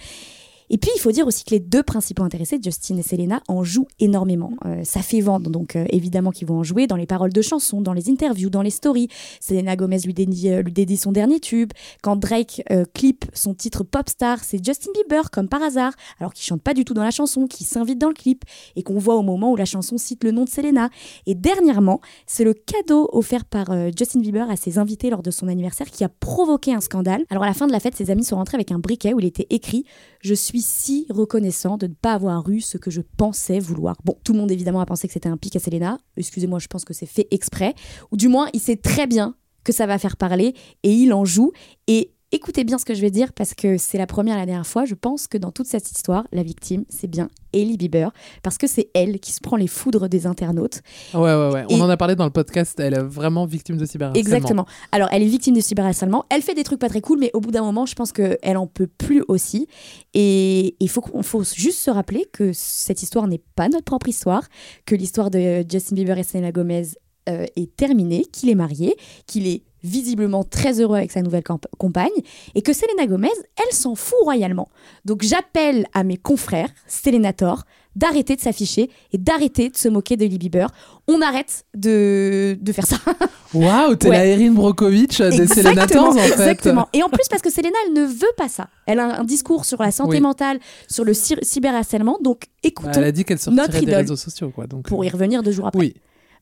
[0.73, 3.62] Et puis, il faut dire aussi que les deux principaux intéressés, Justin et Selena, en
[3.62, 4.53] jouent énormément.
[4.65, 7.41] Euh, ça fait vendre, donc euh, évidemment qu'ils vont en jouer dans les paroles de
[7.41, 9.10] chansons, dans les interviews, dans les stories.
[9.41, 11.73] Selena Gomez lui dédie, euh, son dernier tube.
[12.01, 16.62] Quand Drake clip son titre Popstar, c'est Justin Bieber, comme par hasard, alors qu'il chante
[16.62, 18.45] pas du tout dans la chanson, qui s'invite dans le clip,
[18.77, 20.89] et qu'on voit au moment où la chanson cite le nom de Selena.
[21.25, 25.49] Et dernièrement, c'est le cadeau offert par Justin Bieber à ses invités lors de son
[25.49, 27.25] anniversaire qui a provoqué un scandale.
[27.29, 29.19] Alors à la fin de la fête, ses amis sont rentrés avec un briquet où
[29.19, 29.86] il était écrit
[30.21, 33.97] Je suis si reconnaissant de ne pas avoir eu ce que je pensais vouloir.
[34.04, 35.97] Bon, tout le monde évidemment a pensé que c'était un pic à Selena.
[36.17, 37.74] Excusez-moi, je pense que c'est fait exprès.
[38.12, 41.26] Ou du moins, il sait très bien que ça va faire parler et il en
[41.26, 41.52] joue.
[41.88, 44.45] Et écoutez bien ce que je vais dire parce que c'est la première et la
[44.45, 44.85] dernière fois.
[44.85, 48.11] Je pense que dans toute cette histoire, la victime, c'est bien Hailey Bieber
[48.43, 50.81] parce que c'est elle qui se prend les foudres des internautes.
[51.13, 51.65] Ouais, ouais, ouais.
[51.69, 52.79] On en a parlé dans le podcast.
[52.79, 54.19] Elle est vraiment victime de cyberharcèlement.
[54.19, 54.65] Exactement.
[54.91, 56.25] Alors, elle est victime de cyberharcèlement.
[56.29, 58.57] Elle fait des trucs pas très cool, mais au bout d'un moment, je pense qu'elle
[58.57, 59.67] en peut plus aussi.
[60.13, 64.43] Et il faut, faut juste se rappeler que cette histoire n'est pas notre propre histoire,
[64.85, 66.83] que l'histoire de Justin Bieber et Selena Gomez
[67.29, 68.95] euh, est terminée, qu'il est marié,
[69.27, 71.43] qu'il est visiblement très heureux avec sa nouvelle
[71.79, 72.10] compagne,
[72.53, 74.69] et que Selena Gomez, elle s'en fout royalement.
[75.05, 77.63] Donc j'appelle à mes confrères, Selenator,
[77.95, 80.67] d'arrêter de s'afficher et d'arrêter de se moquer de Lee Bieber.
[81.07, 82.97] On arrête de, de faire ça.
[83.53, 84.17] Waouh, t'es Ouais.
[84.17, 86.27] la Erin Brockovich des Selenators, en fait.
[86.31, 86.88] Exactement.
[86.93, 88.69] Et en plus, parce que Selena, elle ne veut pas ça.
[88.86, 90.21] Elle a un discours sur la santé Oui.
[90.21, 92.17] mentale, sur le cy- cyberharcèlement.
[92.21, 94.67] Donc, écoutons Bah, elle a dit qu'elle notre sortirait des idole réseaux sociaux, quoi.
[94.67, 95.79] Donc, pour y euh, revenir deux jours après.
[95.79, 95.93] Oui.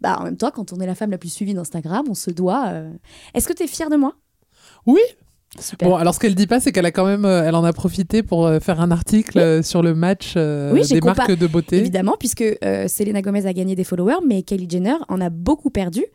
[0.02, 2.32] Bah, en même temps, quand on est la femme la plus suivie d'Instagram, on se
[2.32, 2.68] doit.
[2.70, 2.92] euh,
[3.34, 4.14] Est-ce que tu es fière de moi?
[4.86, 5.02] Oui.
[5.60, 5.90] Super.
[5.90, 7.74] Bon, alors ce qu'elle dit pas, c'est qu'elle a quand même, euh, elle en a
[7.74, 11.78] profité pour euh, faire un article euh, sur le match Oui, des marques de beauté.
[11.78, 16.06] Évidemment, puisque Selena Gomez a gagné des followers, mais Kylie Jenner en a beaucoup perdu.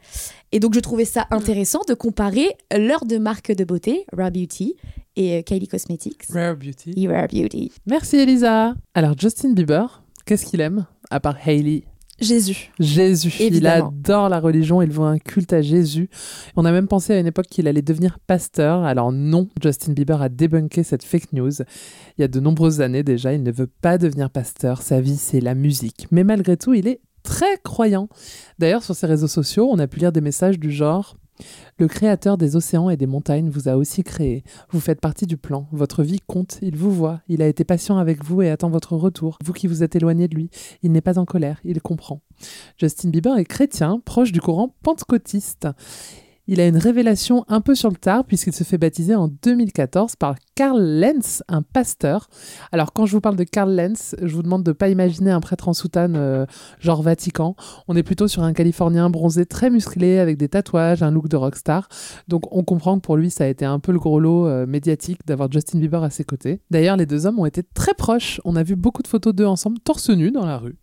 [0.53, 4.77] Et donc, je trouvais ça intéressant de comparer leurs deux marques de beauté, Rare Beauty
[5.16, 6.27] et Kylie Cosmetics.
[6.33, 6.94] Rare Beauty.
[6.97, 7.73] Et Rare Beauty.
[7.87, 8.75] Merci Elisa.
[8.94, 11.83] Alors Justin Bieber, qu'est-ce qu'il aime à part Hailey?
[12.20, 12.70] Jésus.
[12.79, 13.33] Jésus.
[13.40, 16.09] Il adore la religion, il voit un culte à Jésus.
[16.57, 18.85] On a même pensé à une époque qu'il allait devenir pasteur.
[18.85, 21.53] Alors non, Justin Bieber a débunké cette fake news.
[22.16, 24.83] Il y a de nombreuses années déjà, il ne veut pas devenir pasteur.
[24.83, 26.07] Sa vie, c'est la musique.
[26.11, 28.09] Mais malgré tout, il est très croyant.
[28.59, 31.16] D'ailleurs, sur ses réseaux sociaux, on a pu lire des messages du genre
[31.79, 34.44] Le créateur des océans et des montagnes vous a aussi créé.
[34.70, 35.66] Vous faites partie du plan.
[35.73, 36.59] Votre vie compte.
[36.62, 37.20] Il vous voit.
[37.29, 39.38] Il a été patient avec vous et attend votre retour.
[39.44, 40.51] Vous qui vous êtes éloigné de lui.
[40.83, 41.61] Il n'est pas en colère.
[41.64, 42.20] Il comprend.
[42.79, 45.68] Justin Bieber est chrétien, proche du courant pentecôtiste.
[46.46, 50.16] Il a une révélation un peu sur le tard puisqu'il se fait baptiser en 2014
[50.16, 52.28] par Karl Lenz, un pasteur.
[52.70, 55.30] Alors quand je vous parle de Karl Lenz, je vous demande de ne pas imaginer
[55.30, 56.44] un prêtre en soutane euh,
[56.80, 57.57] genre Vatican.
[57.88, 61.37] On est plutôt sur un Californien bronzé très musclé avec des tatouages, un look de
[61.37, 61.88] rockstar.
[62.28, 64.66] Donc on comprend que pour lui ça a été un peu le gros lot euh,
[64.66, 66.61] médiatique d'avoir Justin Bieber à ses côtés.
[66.70, 68.42] D'ailleurs les deux hommes ont été très proches.
[68.44, 70.76] On a vu beaucoup de photos d'eux ensemble torse nu dans la rue.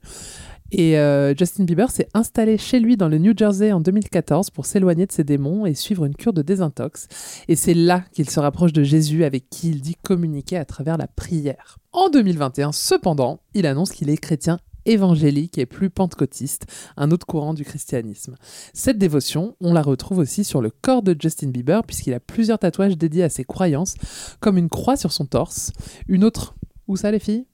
[0.72, 4.66] Et euh, Justin Bieber s'est installé chez lui dans le New Jersey en 2014 pour
[4.66, 7.08] s'éloigner de ses démons et suivre une cure de désintox.
[7.48, 10.98] Et c'est là qu'il se rapproche de Jésus avec qui il dit communiquer à travers
[10.98, 11.78] la prière.
[11.92, 16.66] En 2021, cependant, il annonce qu'il est chrétien évangélique et plus pentecôtiste,
[16.98, 18.36] un autre courant du christianisme.
[18.74, 22.60] Cette dévotion, on la retrouve aussi sur le corps de Justin Bieber puisqu'il a plusieurs
[22.60, 23.96] tatouages dédiés à ses croyances,
[24.40, 25.72] comme une croix sur son torse,
[26.08, 26.56] une autre...
[26.88, 27.46] Où ça les filles?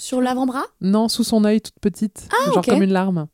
[0.00, 0.64] Sur l'avant-bras?
[0.80, 3.26] Non, sous son œil, toute petite, Ah, genre comme une larme.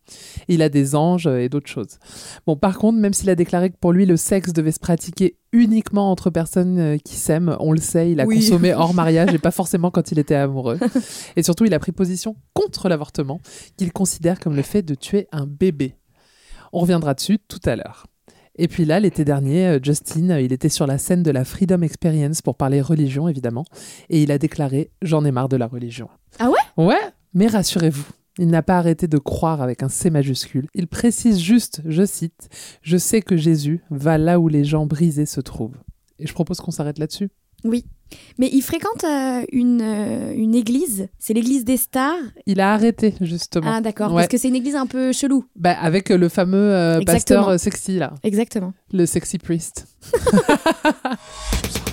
[0.48, 1.98] Il a des anges et d'autres choses.
[2.46, 5.36] Bon, par contre, même s'il a déclaré que pour lui, le sexe devait se pratiquer
[5.52, 8.36] uniquement entre personnes euh, qui s'aiment, on le sait, il a Oui.
[8.40, 10.78] consommé hors mariage et pas forcément quand il était amoureux.
[11.36, 13.40] Et surtout, il a pris position contre l'avortement,
[13.76, 15.94] qu'il considère comme le fait de tuer un bébé.
[16.72, 18.06] On reviendra dessus tout à l'heure.
[18.58, 21.44] Et puis là, l'été dernier, euh, Justin, euh, il était sur la scène de la
[21.44, 23.64] Freedom Experience pour parler religion, évidemment,
[24.08, 26.08] et il a déclaré J'en ai marre de la religion.
[26.38, 26.84] Ah ouais?
[26.84, 27.00] Ouais,
[27.34, 28.06] mais rassurez-vous,
[28.38, 30.68] il n'a pas arrêté de croire avec un C majuscule.
[30.74, 32.48] Il précise juste, je cite,
[32.82, 35.78] Je sais que Jésus va là où les gens brisés se trouvent.
[36.18, 37.28] Et je propose qu'on s'arrête là-dessus.
[37.64, 37.84] Oui.
[38.38, 41.08] Mais il fréquente euh, une, euh, une église.
[41.18, 42.14] C'est l'église des stars.
[42.46, 43.70] Il a arrêté, justement.
[43.74, 44.10] Ah, d'accord.
[44.12, 44.22] Ouais.
[44.22, 45.44] Parce que c'est une église un peu chelou.
[45.56, 48.14] Bah, avec euh, le fameux euh, pasteur sexy, là.
[48.22, 48.72] Exactement.
[48.92, 49.86] Le sexy priest.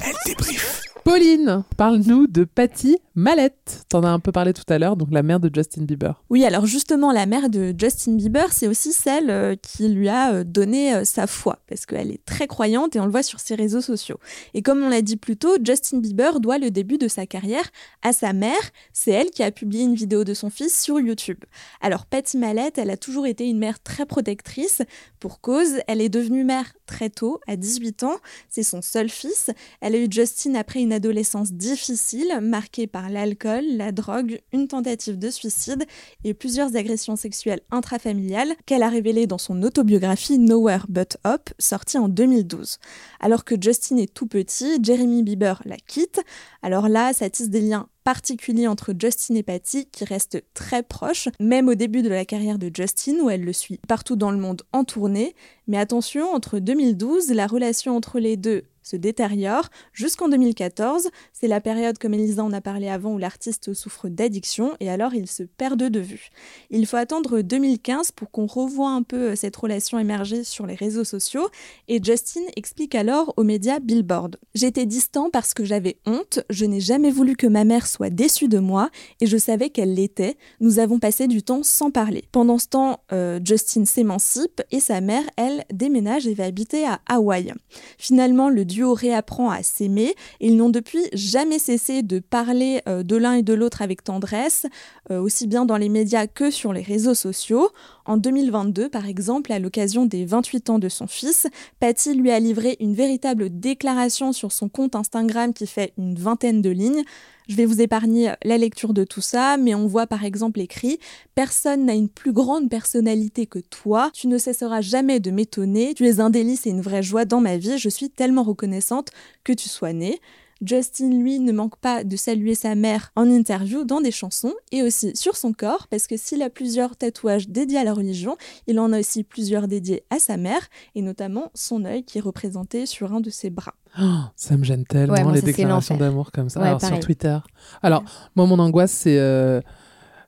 [0.06, 0.82] Elle débrief.
[1.04, 3.84] Pauline, parle-nous de Patty Mallette.
[3.90, 6.24] T'en as un peu parlé tout à l'heure, donc la mère de Justin Bieber.
[6.30, 10.34] Oui, alors justement, la mère de Justin Bieber, c'est aussi celle euh, qui lui a
[10.34, 13.42] euh, donné euh, sa foi, parce qu'elle est très croyante et on le voit sur
[13.42, 14.18] ses réseaux sociaux.
[14.54, 17.70] Et comme on l'a dit plus tôt, Justin Bieber doit le début de sa carrière
[18.02, 18.72] à sa mère.
[18.94, 21.44] C'est elle qui a publié une vidéo de son fils sur YouTube.
[21.82, 24.82] Alors, Patty Mallette, elle a toujours été une mère très protectrice.
[25.20, 28.16] Pour cause, elle est devenue mère très tôt, à 18 ans.
[28.50, 29.52] C'est son seul fils.
[29.82, 35.20] Elle a eu Justin après une adolescence difficile, marquée par l'alcool, la drogue, une tentative
[35.20, 35.86] de suicide
[36.24, 41.98] et plusieurs agressions sexuelles intrafamiliales qu'elle a révélées dans son autobiographie Nowhere But Up, sortie
[41.98, 42.78] en 2012.
[43.20, 46.22] Alors que Justin est tout petit, Jeremy Bieber la quitte.
[46.62, 51.30] Alors là, ça tisse des liens particuliers entre Justin et Patty qui restent très proches,
[51.40, 54.38] même au début de la carrière de Justin où elle le suit partout dans le
[54.38, 55.36] monde en tournée.
[55.68, 61.10] Mais attention, entre 2012, la relation entre les deux se détériore jusqu'en 2014.
[61.32, 65.14] C'est la période, comme Elisa en a parlé avant, où l'artiste souffre d'addiction et alors
[65.14, 66.30] ils se perdent de vue.
[66.70, 70.76] Il faut attendre 2015 pour qu'on revoie un peu euh, cette relation émerger sur les
[70.76, 71.50] réseaux sociaux
[71.88, 74.38] et Justin explique alors aux médias Billboard.
[74.54, 78.48] J'étais distant parce que j'avais honte, je n'ai jamais voulu que ma mère soit déçue
[78.48, 78.90] de moi
[79.22, 80.38] et je savais qu'elle l'était.
[80.60, 82.24] Nous avons passé du temps sans parler.
[82.32, 87.00] Pendant ce temps, euh, Justin s'émancipe et sa mère, elle, déménage et va habiter à
[87.08, 87.54] Hawaï.
[87.98, 93.16] Finalement, le duo réapprend à s'aimer ils n'ont depuis jamais cessé de parler euh, de
[93.16, 94.66] l'un et de l'autre avec tendresse,
[95.12, 97.70] euh, aussi bien dans les médias que sur les réseaux sociaux.
[98.06, 101.48] En 2022, par exemple, à l'occasion des 28 ans de son fils,
[101.80, 106.62] Patty lui a livré une véritable déclaration sur son compte Instagram qui fait une vingtaine
[106.62, 107.04] de lignes.
[107.48, 111.00] Je vais vous épargner la lecture de tout ça, mais on voit par exemple écrit
[111.34, 116.06] Personne n'a une plus grande personnalité que toi, tu ne cesseras jamais de m'étonner, tu
[116.06, 119.10] es un délice et une vraie joie dans ma vie, je suis tellement reconnaissante
[119.46, 120.20] que tu sois né.
[120.66, 124.82] Justin, lui, ne manque pas de saluer sa mère en interview dans des chansons et
[124.82, 128.80] aussi sur son corps, parce que s'il a plusieurs tatouages dédiés à la religion, il
[128.80, 130.62] en a aussi plusieurs dédiés à sa mère,
[130.96, 133.76] et notamment son œil qui est représenté sur un de ses bras.
[134.00, 136.60] Oh, ça me gêne tellement Ouais, les déclarations d'amour comme ça.
[136.60, 137.00] Ouais, Alors, sur.
[137.00, 137.38] Twitter.
[137.82, 138.04] Alors,
[138.36, 139.62] moi, mon angoisse, c'est euh,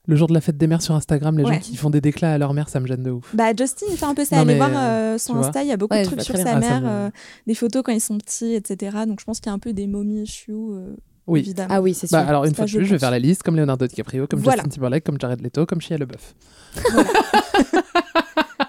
[0.07, 1.53] le jour de la fête des mères sur Instagram, les Ouais.
[1.55, 3.33] gens qui font des déclats à leur mère, ça me gêne de ouf.
[3.35, 4.37] Bah, Justin, il fait un peu ça.
[4.37, 5.35] Non, Allez voir euh, euh, son.
[5.35, 6.51] Insta, il y a beaucoup Ouais, de trucs sur sa.
[6.55, 7.09] Ah, mère, me- euh,
[7.47, 8.97] des photos quand ils sont petits, etc.
[9.07, 10.95] Donc je pense qu'il y a un peu des momies euh,
[11.27, 11.39] Oui.
[11.39, 11.69] évidemment.
[11.73, 12.17] Ah oui, c'est sûr.
[12.17, 14.27] Bah, alors, une fois de je plus, je vais faire la liste comme Leonardo DiCaprio,
[14.27, 14.63] comme Voilà.
[14.63, 16.33] Justin Timberlake, comme Jared Leto, comme Shia LeBeouf.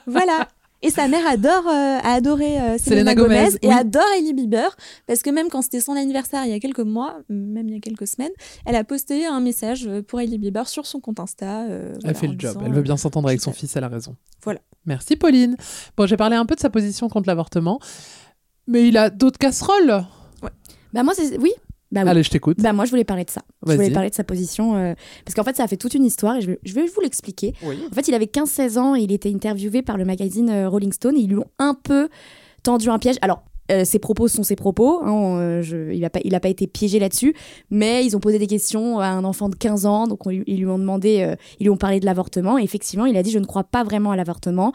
[0.06, 0.48] Voilà.
[0.86, 3.74] Et sa mère adore, euh, a adoré euh, Selena, Selena Gomez, Gomez, et oui.
[3.74, 7.18] adore Hailey Bieber parce que même quand c'était son anniversaire il y a quelques mois,
[7.28, 8.30] même il y a quelques semaines,
[8.64, 11.64] elle a posté un message euh, pour Hailey Bieber sur son compte Insta.
[11.64, 12.52] euh, Elle voilà, fait le job.
[12.52, 14.14] disant, Elle veut bien s'entendre avec son fils, elle a raison.
[14.44, 14.60] Voilà.
[14.84, 15.56] Merci Pauline.
[15.96, 17.80] Bon, j'ai parlé un peu de sa position contre l'avortement,
[18.68, 20.04] mais il a d'autres casseroles.
[20.92, 21.36] Bah moi, c'est...
[21.38, 21.52] Oui.
[21.92, 22.08] Bah oui.
[22.10, 22.58] Allez, je t'écoute.
[22.60, 23.42] Bah moi, je voulais parler de ça.
[23.66, 24.76] Je voulais parler de sa position.
[24.76, 24.94] euh,
[25.24, 27.00] parce qu'en fait, ça a fait toute une histoire et je vais, je vais vous
[27.00, 27.54] l'expliquer.
[27.90, 30.92] En fait, il avait 15-16 ans et il était interviewé par le magazine euh, Rolling
[30.92, 32.08] Stone et ils lui ont un peu
[32.62, 33.16] tendu un piège.
[33.22, 35.02] Alors, euh, ses propos sont ses propos.
[35.04, 37.34] hein, euh, il n'a pas, été piégé là-dessus.
[37.70, 40.06] Mais ils ont posé des questions à un enfant de 15 ans.
[40.06, 42.58] Donc, ils lui ont demandé, euh, ils lui ont parlé de l'avortement.
[42.58, 44.72] Et effectivement, il a dit Je ne crois pas vraiment à l'avortement.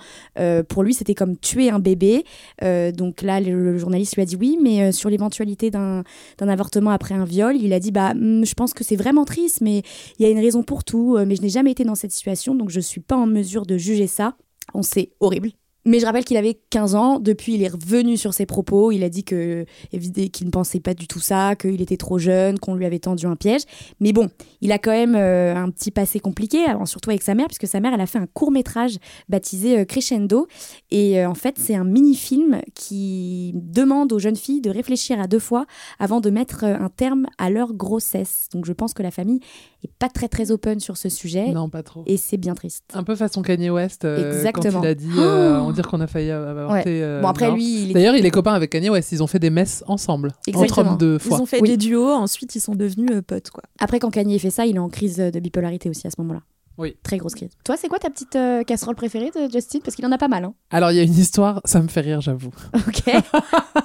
[0.70, 2.24] Pour lui, c'était comme tuer un bébé.
[2.62, 6.04] Donc là, le, journaliste lui a dit Oui, mais sur l'éventualité d'un
[6.40, 9.62] avortement après un viol, il a dit Bah, hum, je pense que c'est vraiment triste,
[9.62, 9.84] mais
[10.20, 11.18] il y a une raison pour tout.
[11.26, 13.66] Mais je n'ai jamais été dans cette situation, donc je ne suis pas en mesure
[13.66, 14.36] de juger ça.
[14.74, 15.52] On sait horrible.
[15.86, 17.20] Mais je rappelle qu'il avait 15 ans.
[17.20, 18.92] Depuis, il est revenu sur ses propos.
[18.92, 22.60] Il a dit que qu'il ne pensait pas du tout ça, qu'il était trop jeune,
[22.60, 23.62] qu'on lui avait tendu un piège.
[24.00, 24.30] Mais bon,
[24.62, 27.68] il a quand même euh, un petit passé compliqué, alors surtout avec sa mère, puisque
[27.68, 28.98] sa mère, elle a fait un court métrage
[29.30, 30.48] baptisé euh, Crescendo.
[30.92, 35.28] Et euh, en fait, c'est un mini-film qui demande aux jeunes filles de réfléchir à
[35.28, 35.66] deux fois
[36.00, 38.48] avant de mettre un terme à leur grossesse.
[38.54, 39.40] Donc je pense que la famille
[39.84, 41.52] est pas très très open sur ce sujet.
[41.52, 42.04] Non, pas trop.
[42.06, 42.84] Et c'est bien triste.
[42.94, 44.06] Un peu façon Kanye West.
[44.06, 44.82] Exactement.
[44.82, 46.74] Quand il a dit, euh, Oh dire qu'on a failli avorter.
[46.90, 47.02] Ouais.
[47.02, 47.56] euh, Bon, après, non.
[47.56, 49.12] lui, il D'ailleurs, il est copain avec Kanye West.
[49.12, 50.30] Ils ont fait des messes ensemble.
[50.30, 50.92] Entre Exactement.
[50.92, 51.42] hommes de Ils foi.
[51.42, 51.70] ont fait Oui.
[51.70, 53.64] des duos, ensuite ils sont devenus euh, potes quoi.
[53.80, 56.42] Après, quand Kanye fait ça, il est en crise de bipolarité aussi à ce moment-là.
[56.78, 56.96] Oui.
[57.04, 57.50] Très grosse crise.
[57.66, 59.80] Toi, c'est quoi ta petite euh, casserole préférée de Justin?
[59.84, 60.46] Parce qu'il en a pas mal.
[60.46, 60.54] Hein.
[60.72, 62.52] Alors, il y a une histoire, ça me fait rire, j'avoue.
[62.88, 63.04] Ok.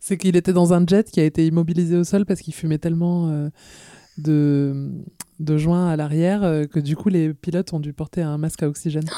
[0.00, 2.78] C'est qu'il était dans un jet qui a été immobilisé au sol parce qu'il fumait
[2.78, 3.48] tellement euh,
[4.16, 4.90] de,
[5.38, 8.62] de joints à l'arrière euh, que du coup, les pilotes ont dû porter un masque
[8.62, 9.08] à oxygène.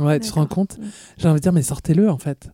[0.00, 0.78] ouais, tu te rends compte
[1.16, 2.50] J'ai envie de dire, mais sortez-le en fait.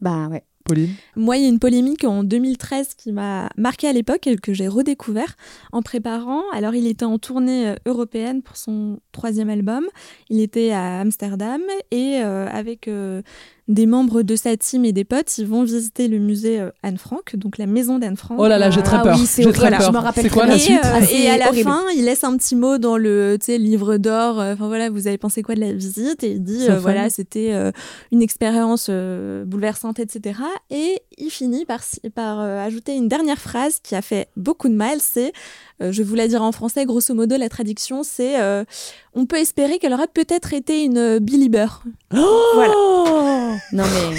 [0.00, 0.44] Bah ouais.
[0.68, 4.36] Pauline Moi, il y a une polémique en 2013 qui m'a marqué à l'époque et
[4.36, 5.34] que j'ai redécouvert
[5.72, 6.42] en préparant.
[6.52, 9.86] Alors, il était en tournée euh, européenne pour son troisième album.
[10.28, 13.22] Il était à Amsterdam et euh, avec euh,
[13.68, 16.96] des membres de sa team et des potes, ils vont visiter le musée euh, Anne
[16.96, 18.38] Frank, donc la maison d'Anne Frank.
[18.40, 19.16] Oh là là, j'ai très Ah peur.
[19.18, 19.86] oui, c'est Voilà, peur.
[19.88, 21.68] je me rappelle C'est quoi la Et, suite euh, Ah, et à la horrible.
[21.68, 24.40] fin, il laisse un petit mot dans le tu sais, livre d'or.
[24.40, 27.10] euh, Enfin voilà, vous avez pensé quoi de la visite Et il dit euh, voilà,
[27.10, 27.70] c'était euh,
[28.10, 30.40] une expérience euh, bouleversante, etc.
[30.70, 31.80] Et il finit par,
[32.14, 34.98] par euh, ajouter une dernière phrase qui a fait beaucoup de mal.
[35.00, 35.32] C'est,
[35.82, 38.64] euh, je vous la dire en français, grosso modo, la traduction, c'est euh,
[39.18, 41.66] on peut espérer qu'elle aurait peut-être été une euh, belieber.
[42.10, 42.74] voilà.
[43.72, 44.16] Non mais.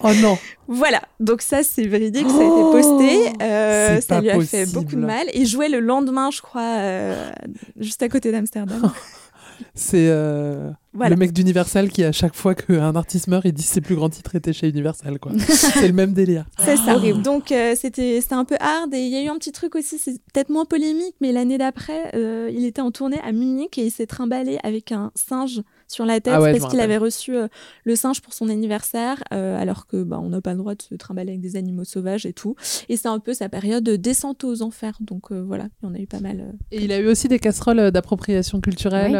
[0.00, 4.34] Oh non Voilà, donc ça c'est véridique, ça a été posté, euh, ça lui a
[4.40, 4.72] fait possible.
[4.80, 5.26] beaucoup de mal.
[5.32, 7.30] Et jouait le lendemain, je crois, euh,
[7.78, 8.92] juste à côté d'Amsterdam.
[9.74, 11.10] C'est euh, Voilà.
[11.10, 14.08] le mec d'Universal qui, à chaque fois qu'un artiste meurt, il dit ses plus grands
[14.08, 15.18] titres étaient chez Universal.
[15.18, 15.32] quoi.
[15.48, 16.46] c'est le même délire.
[16.58, 16.96] C'est ça.
[16.96, 17.22] Horrible.
[17.22, 19.74] Donc euh, c'était c'était un peu hard et il y a eu un petit truc
[19.74, 23.78] aussi, c'est peut-être moins polémique, mais l'année d'après, euh, il était en tournée à Munich
[23.78, 26.96] et il s'est trimballé avec un singe sur la tête Ah ouais, parce qu'il avait
[26.96, 27.48] reçu euh,
[27.84, 30.82] le singe pour son anniversaire, euh, alors que bah, on n'a pas le droit de
[30.82, 32.56] se trimballer avec des animaux sauvages et tout.
[32.88, 34.98] Et c'est un peu sa période de descente aux enfers.
[35.00, 36.54] Donc euh, voilà, il y en a eu pas mal.
[36.72, 39.12] Et il a eu aussi des casseroles d'appropriation culturelle,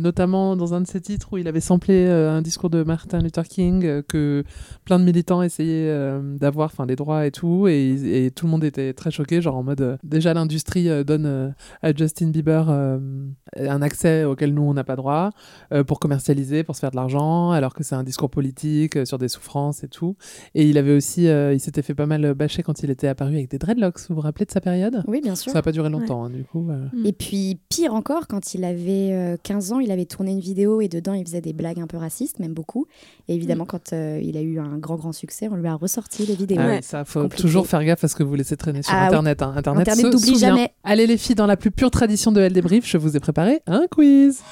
[0.00, 3.44] notamment dans un de ses titres où il avait samplé un discours de Martin Luther
[3.44, 4.44] King que
[4.84, 5.92] plein de militants essayaient
[6.38, 9.56] d'avoir, enfin des droits et tout, et, et tout le monde était très choqué, genre
[9.56, 14.96] en mode déjà l'industrie donne à Justin Bieber un accès auquel nous on n'a pas
[14.96, 15.30] droit
[15.72, 19.06] euh, pour commercialiser, pour se faire de l'argent, alors que c'est un discours politique euh,
[19.06, 20.14] sur des souffrances et tout.
[20.54, 23.34] Et il avait aussi, euh, il s'était fait pas mal bâcher quand il était apparu
[23.36, 23.98] avec des dreadlocks.
[24.10, 25.02] Vous vous rappelez de sa période?
[25.06, 25.52] Oui, bien sûr.
[25.52, 26.68] Ça n'a pas duré longtemps, hein, du coup.
[26.70, 26.84] euh.
[27.06, 30.82] Et puis, pire encore, quand il avait euh, 15 ans, il avait tourné une vidéo
[30.82, 32.86] et dedans, il faisait des blagues un peu racistes, même beaucoup.
[33.28, 36.26] Et évidemment, quand euh, il a eu un grand, grand succès, on lui a ressorti
[36.26, 36.58] les vidéos.
[36.60, 37.40] Ah oui, ça faut compliqué.
[37.42, 39.06] toujours faire gaffe à ce que vous laissez traîner sur Ah oui.
[39.06, 39.40] Internet.
[39.40, 39.54] hein.
[39.56, 40.72] Internet, Internet se n'oublie jamais.
[40.84, 43.60] Allez les filles, dans la plus pure tradition de Elle débrief, je vous ai préparé
[43.66, 44.42] un quiz.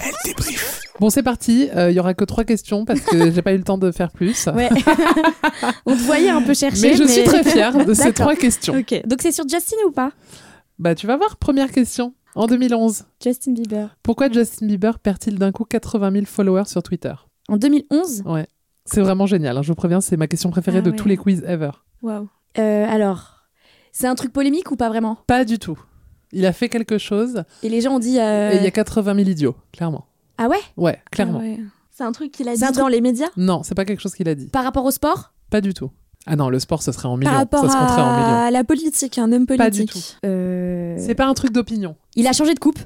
[0.00, 0.67] Elle débrief.
[1.00, 1.68] Bon, c'est parti.
[1.76, 3.90] Euh, Il y aura que trois questions parce que j'ai pas eu le temps de
[3.92, 4.46] faire plus.
[4.54, 4.68] Ouais.
[5.86, 6.90] on te voyait un peu chercher.
[6.90, 8.74] Mais je suis très fière de ces trois questions.
[8.76, 9.02] Ok.
[9.06, 10.12] Donc, c'est sur Justin ou pas?
[10.78, 11.36] Bah, tu vas voir.
[11.36, 12.14] Première question.
[12.34, 13.96] En 2011, Justin Bieber.
[14.02, 17.14] pourquoi Justin Bieber perd-il d'un coup 80 000 followers sur Twitter?
[17.48, 18.46] En 2011 Ouais.
[18.84, 19.56] C'est vraiment génial.
[19.56, 20.96] hein, Je vous préviens, c'est ma question préférée Ah de ouais.
[20.96, 21.70] tous les quiz ever.
[22.02, 22.28] Waouh.
[22.58, 23.44] Euh, Alors,
[23.92, 25.18] c'est un truc polémique ou pas vraiment?
[25.26, 25.78] Pas du tout.
[26.32, 28.20] Il a fait quelque chose Et les gens ont dit.
[28.20, 30.06] euh, et il y a 80 000 idiots, clairement.
[30.38, 30.60] Ah ouais?
[30.76, 31.40] Ouais, clairement.
[31.42, 31.58] Ah ouais.
[31.90, 33.26] C'est un truc qu'il a dit un dans les médias?
[33.36, 34.46] Non, c'est pas quelque chose qu'il a dit.
[34.46, 35.32] Par rapport au sport?
[35.50, 35.90] Pas du tout.
[36.26, 37.30] Ah non, le sport, ce serait en millions.
[37.30, 38.36] par rapport ça se compterait en millions.
[38.46, 39.58] à la politique, un homme politique.
[39.58, 39.98] Pas du tout.
[40.26, 41.96] Euh, C'est pas un truc d'opinion.
[42.16, 42.78] Il a changé de coupe?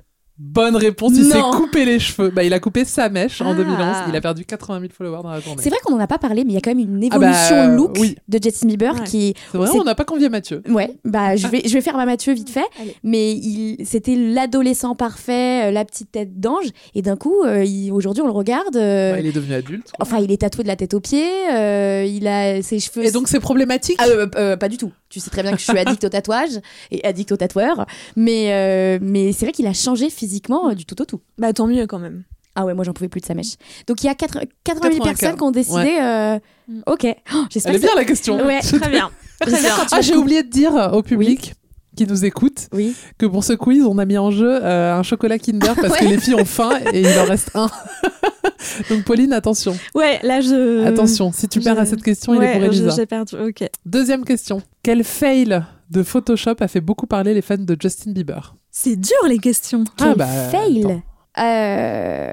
[0.44, 2.30] Bonne réponse, il s'est coupé les cheveux.
[2.30, 3.54] Bah, il a coupé sa mèche en Ah.
[3.54, 3.96] 2011.
[4.08, 5.62] Il a perdu 80 000 followers dans la journée.
[5.62, 7.18] C'est vrai qu'on en a pas parlé, mais il y a quand même une Ah
[7.18, 8.16] bah, évolution look oui.
[8.28, 9.04] de Justin Bieber Ouais.
[9.04, 9.34] qui.
[9.52, 10.62] C'est vrai, on n'a pas convié Mathieu.
[10.68, 12.96] Ouais, bah je vais, je vais faire ma Mathieu vite fait, Allez.
[13.04, 17.92] mais il, c'était l'adolescent parfait, euh, la petite tête d'ange, et d'un coup, euh, il-
[17.92, 18.76] aujourd'hui on le regarde.
[18.76, 19.90] euh, Bah, il est devenu adulte.
[20.00, 23.04] Enfin, il est tatoué de la tête aux pieds, euh, il a ses cheveux.
[23.04, 23.96] Et donc, c'est problématique?
[24.00, 24.92] Ah, euh, euh, pas du tout.
[25.12, 26.58] Tu sais très bien que je suis addict au tatouage
[26.90, 27.84] et addict au tatoueur,
[28.16, 31.20] mais euh, mais c'est vrai qu'il a changé physiquement euh, du tout au tout.
[31.36, 32.22] Bah tant mieux quand même.
[32.54, 33.56] Ah ouais, moi j'en pouvais plus de sa mèche.
[33.86, 35.04] Donc il y a 80 80 000 95.
[35.20, 35.76] personnes qui ont décidé.
[35.76, 36.02] Ouais.
[36.02, 36.38] euh.
[36.86, 38.46] Ok, Oh, j'espère Elle est que ça- bien la question.
[38.46, 38.60] Ouais.
[38.80, 39.10] Très bien.
[39.40, 41.52] quand tu Ah, j'ai oublié de dire au public
[41.96, 42.94] qui nous écoute Oui.
[43.18, 46.04] que pour ce quiz, on a mis en jeu euh, un chocolat Kinder parce que
[46.04, 47.70] les filles ont faim et il en reste un.
[48.90, 49.76] Donc, Pauline, attention.
[49.94, 50.86] Ouais, là je.
[50.86, 52.90] Attention, si tu perds à cette question, il est pour Elisa.
[52.96, 53.36] J'ai perdu.
[53.36, 53.64] Ok.
[53.84, 54.62] Deuxième question.
[54.82, 58.54] Quel fail de Photoshop a fait beaucoup parler les fans de Justin Bieber?
[58.70, 59.84] C'est dur les questions.
[60.00, 61.02] Ah Quel bah, fail.
[61.38, 62.32] Euh,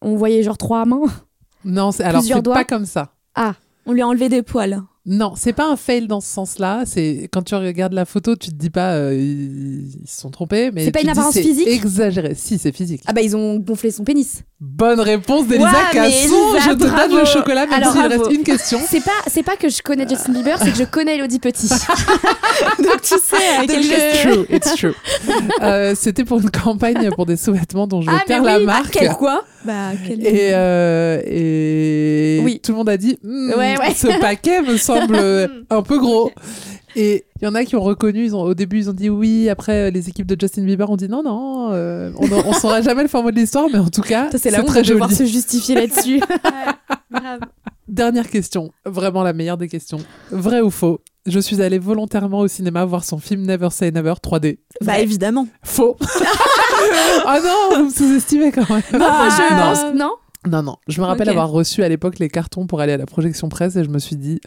[0.00, 1.02] On voyait genre trois mains.
[1.64, 3.12] Non, c'est- alors c'est pas comme ça.
[3.86, 4.82] On lui a enlevé des poils.
[5.10, 6.82] Non, c'est pas un fail dans ce sens-là.
[6.84, 10.70] C'est quand tu regardes la photo, tu te dis pas euh, ils, se sont trompés,
[10.70, 12.34] mais C'est pas une apparence physique Exagéré.
[12.34, 13.00] Si, c'est physique.
[13.06, 14.42] Ah bah ils ont gonflé son pénis.
[14.60, 16.34] Bonne réponse d'Elisa Ouais, Casson.
[16.58, 17.08] Je te bravo.
[17.08, 18.78] donne le chocolat, même s'il reste une question.
[18.86, 21.68] C'est pas c'est pas que je connais Justin Bieber, c'est que je connais Elodie Petit.
[22.78, 24.94] Donc tu sais Donc je- It's true, it's true.
[25.62, 28.58] Euh, C'était pour une campagne pour des sous-vêtements dont je vais ah oui, la ah,
[28.60, 28.90] marque.
[28.90, 29.44] quel quoi?
[29.64, 30.24] Bah quel.
[30.26, 32.60] Et, euh, et Oui.
[32.62, 33.94] tout le monde a dit Hmm, Ouais, ouais.
[33.94, 35.16] ce paquet me semble
[35.70, 36.30] un peu gros.
[36.96, 39.08] Et il y en a qui ont reconnu, ils ont, au début ils ont dit
[39.10, 42.54] oui, après euh, les équipes de Justin Bieber ont dit non, non, euh, on ne
[42.54, 45.08] saura jamais le format de l'histoire, mais en tout cas, Ça, c'est très de devoir
[45.10, 45.16] joli.
[45.28, 46.20] se justifier là-dessus.
[47.88, 49.98] Dernière question, vraiment la meilleure des questions.
[50.30, 51.00] Vrai ou faux?
[51.26, 54.58] Je suis allée volontairement au cinéma voir son film Never Say Never 3D.
[54.82, 55.46] Bah évidemment.
[55.62, 55.96] Faux
[57.26, 58.82] Ah non, vous me sous-estimez quand même.
[58.92, 59.58] Moi, je non.
[59.58, 60.12] pense non.
[60.46, 60.76] Non, non.
[60.86, 61.32] Je me rappelle Ok.
[61.32, 63.98] avoir reçu à l'époque les cartons pour aller à la projection presse et je me
[63.98, 64.40] suis dit,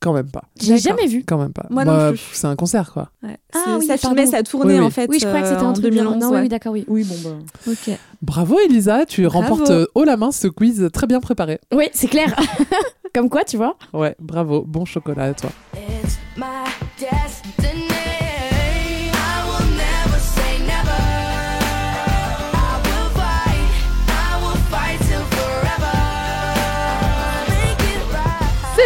[0.00, 0.44] quand même pas.
[0.60, 1.24] J'ai jamais vu.
[1.26, 1.66] Quand même pas.
[1.70, 2.20] Moi non Bah, plus.
[2.32, 3.10] C'est un concert, quoi.
[3.22, 3.36] Ouais.
[3.54, 4.86] Ah oui, ça filmait, ça tournait Oui, oui.
[4.86, 5.08] en fait.
[5.10, 6.04] Oui, je crois que c'était euh, un en truc bien.
[6.04, 6.20] 2011.
[6.22, 6.40] Non, oui, ouais.
[6.42, 6.84] oui, d'accord, oui.
[6.88, 7.36] Oui, bon bah.
[7.72, 7.96] Ok.
[8.22, 9.38] Bravo Elisa, tu Bravo.
[9.40, 11.60] remportes euh, haut la main ce quiz très bien préparé.
[11.72, 12.34] Oui, c'est clair.
[13.14, 13.76] Comme quoi, tu vois.
[13.92, 14.62] Ouais, bravo.
[14.66, 15.50] Bon chocolat à toi.
[15.74, 16.44] It's my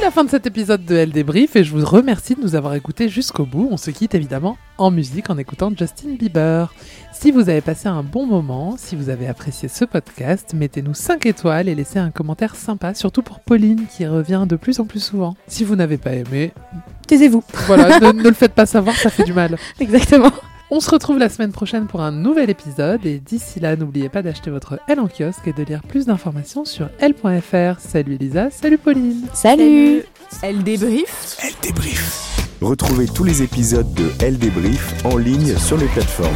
[0.03, 2.75] la fin de cet épisode de Elle Débrief et je vous remercie de nous avoir
[2.75, 3.69] écoutés jusqu'au bout.
[3.71, 6.75] On se quitte évidemment en musique en écoutant Justin Bieber.
[7.13, 11.25] Si vous avez passé un bon moment, si vous avez apprécié ce podcast, mettez-nous 5
[11.27, 14.99] étoiles et laissez un commentaire sympa, surtout pour Pauline qui revient de plus en plus
[15.03, 15.37] souvent.
[15.47, 16.53] Si vous n'avez pas aimé,
[17.07, 17.45] Taisez-vous.
[17.67, 19.57] voilà, ne, ne le faites pas savoir, ça fait du mal.
[19.79, 20.33] Exactement.
[20.75, 24.23] On se retrouve la semaine prochaine pour un nouvel épisode et d'ici là, n'oubliez pas
[24.23, 27.79] d'acheter votre L en kiosque et de lire plus d'informations sur L.fr.
[27.79, 29.27] Salut Elisa, salut Pauline.
[29.35, 30.03] Salut.
[30.43, 31.37] Elle débrief.
[31.43, 32.49] Elle débrief.
[32.62, 36.33] Retrouvez tous les épisodes de Elle débrief en ligne sur les plateformes.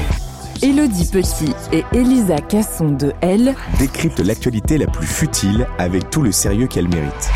[0.62, 3.54] Elodie Petit et Elisa Casson de Elle.
[3.78, 7.30] Décrypte l'actualité la plus futile avec tout le sérieux qu'elle mérite.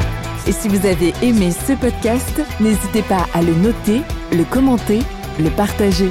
[0.46, 4.98] Et si vous avez aimé ce podcast, n'hésitez pas à le noter, le commenter,
[5.38, 6.11] le partager.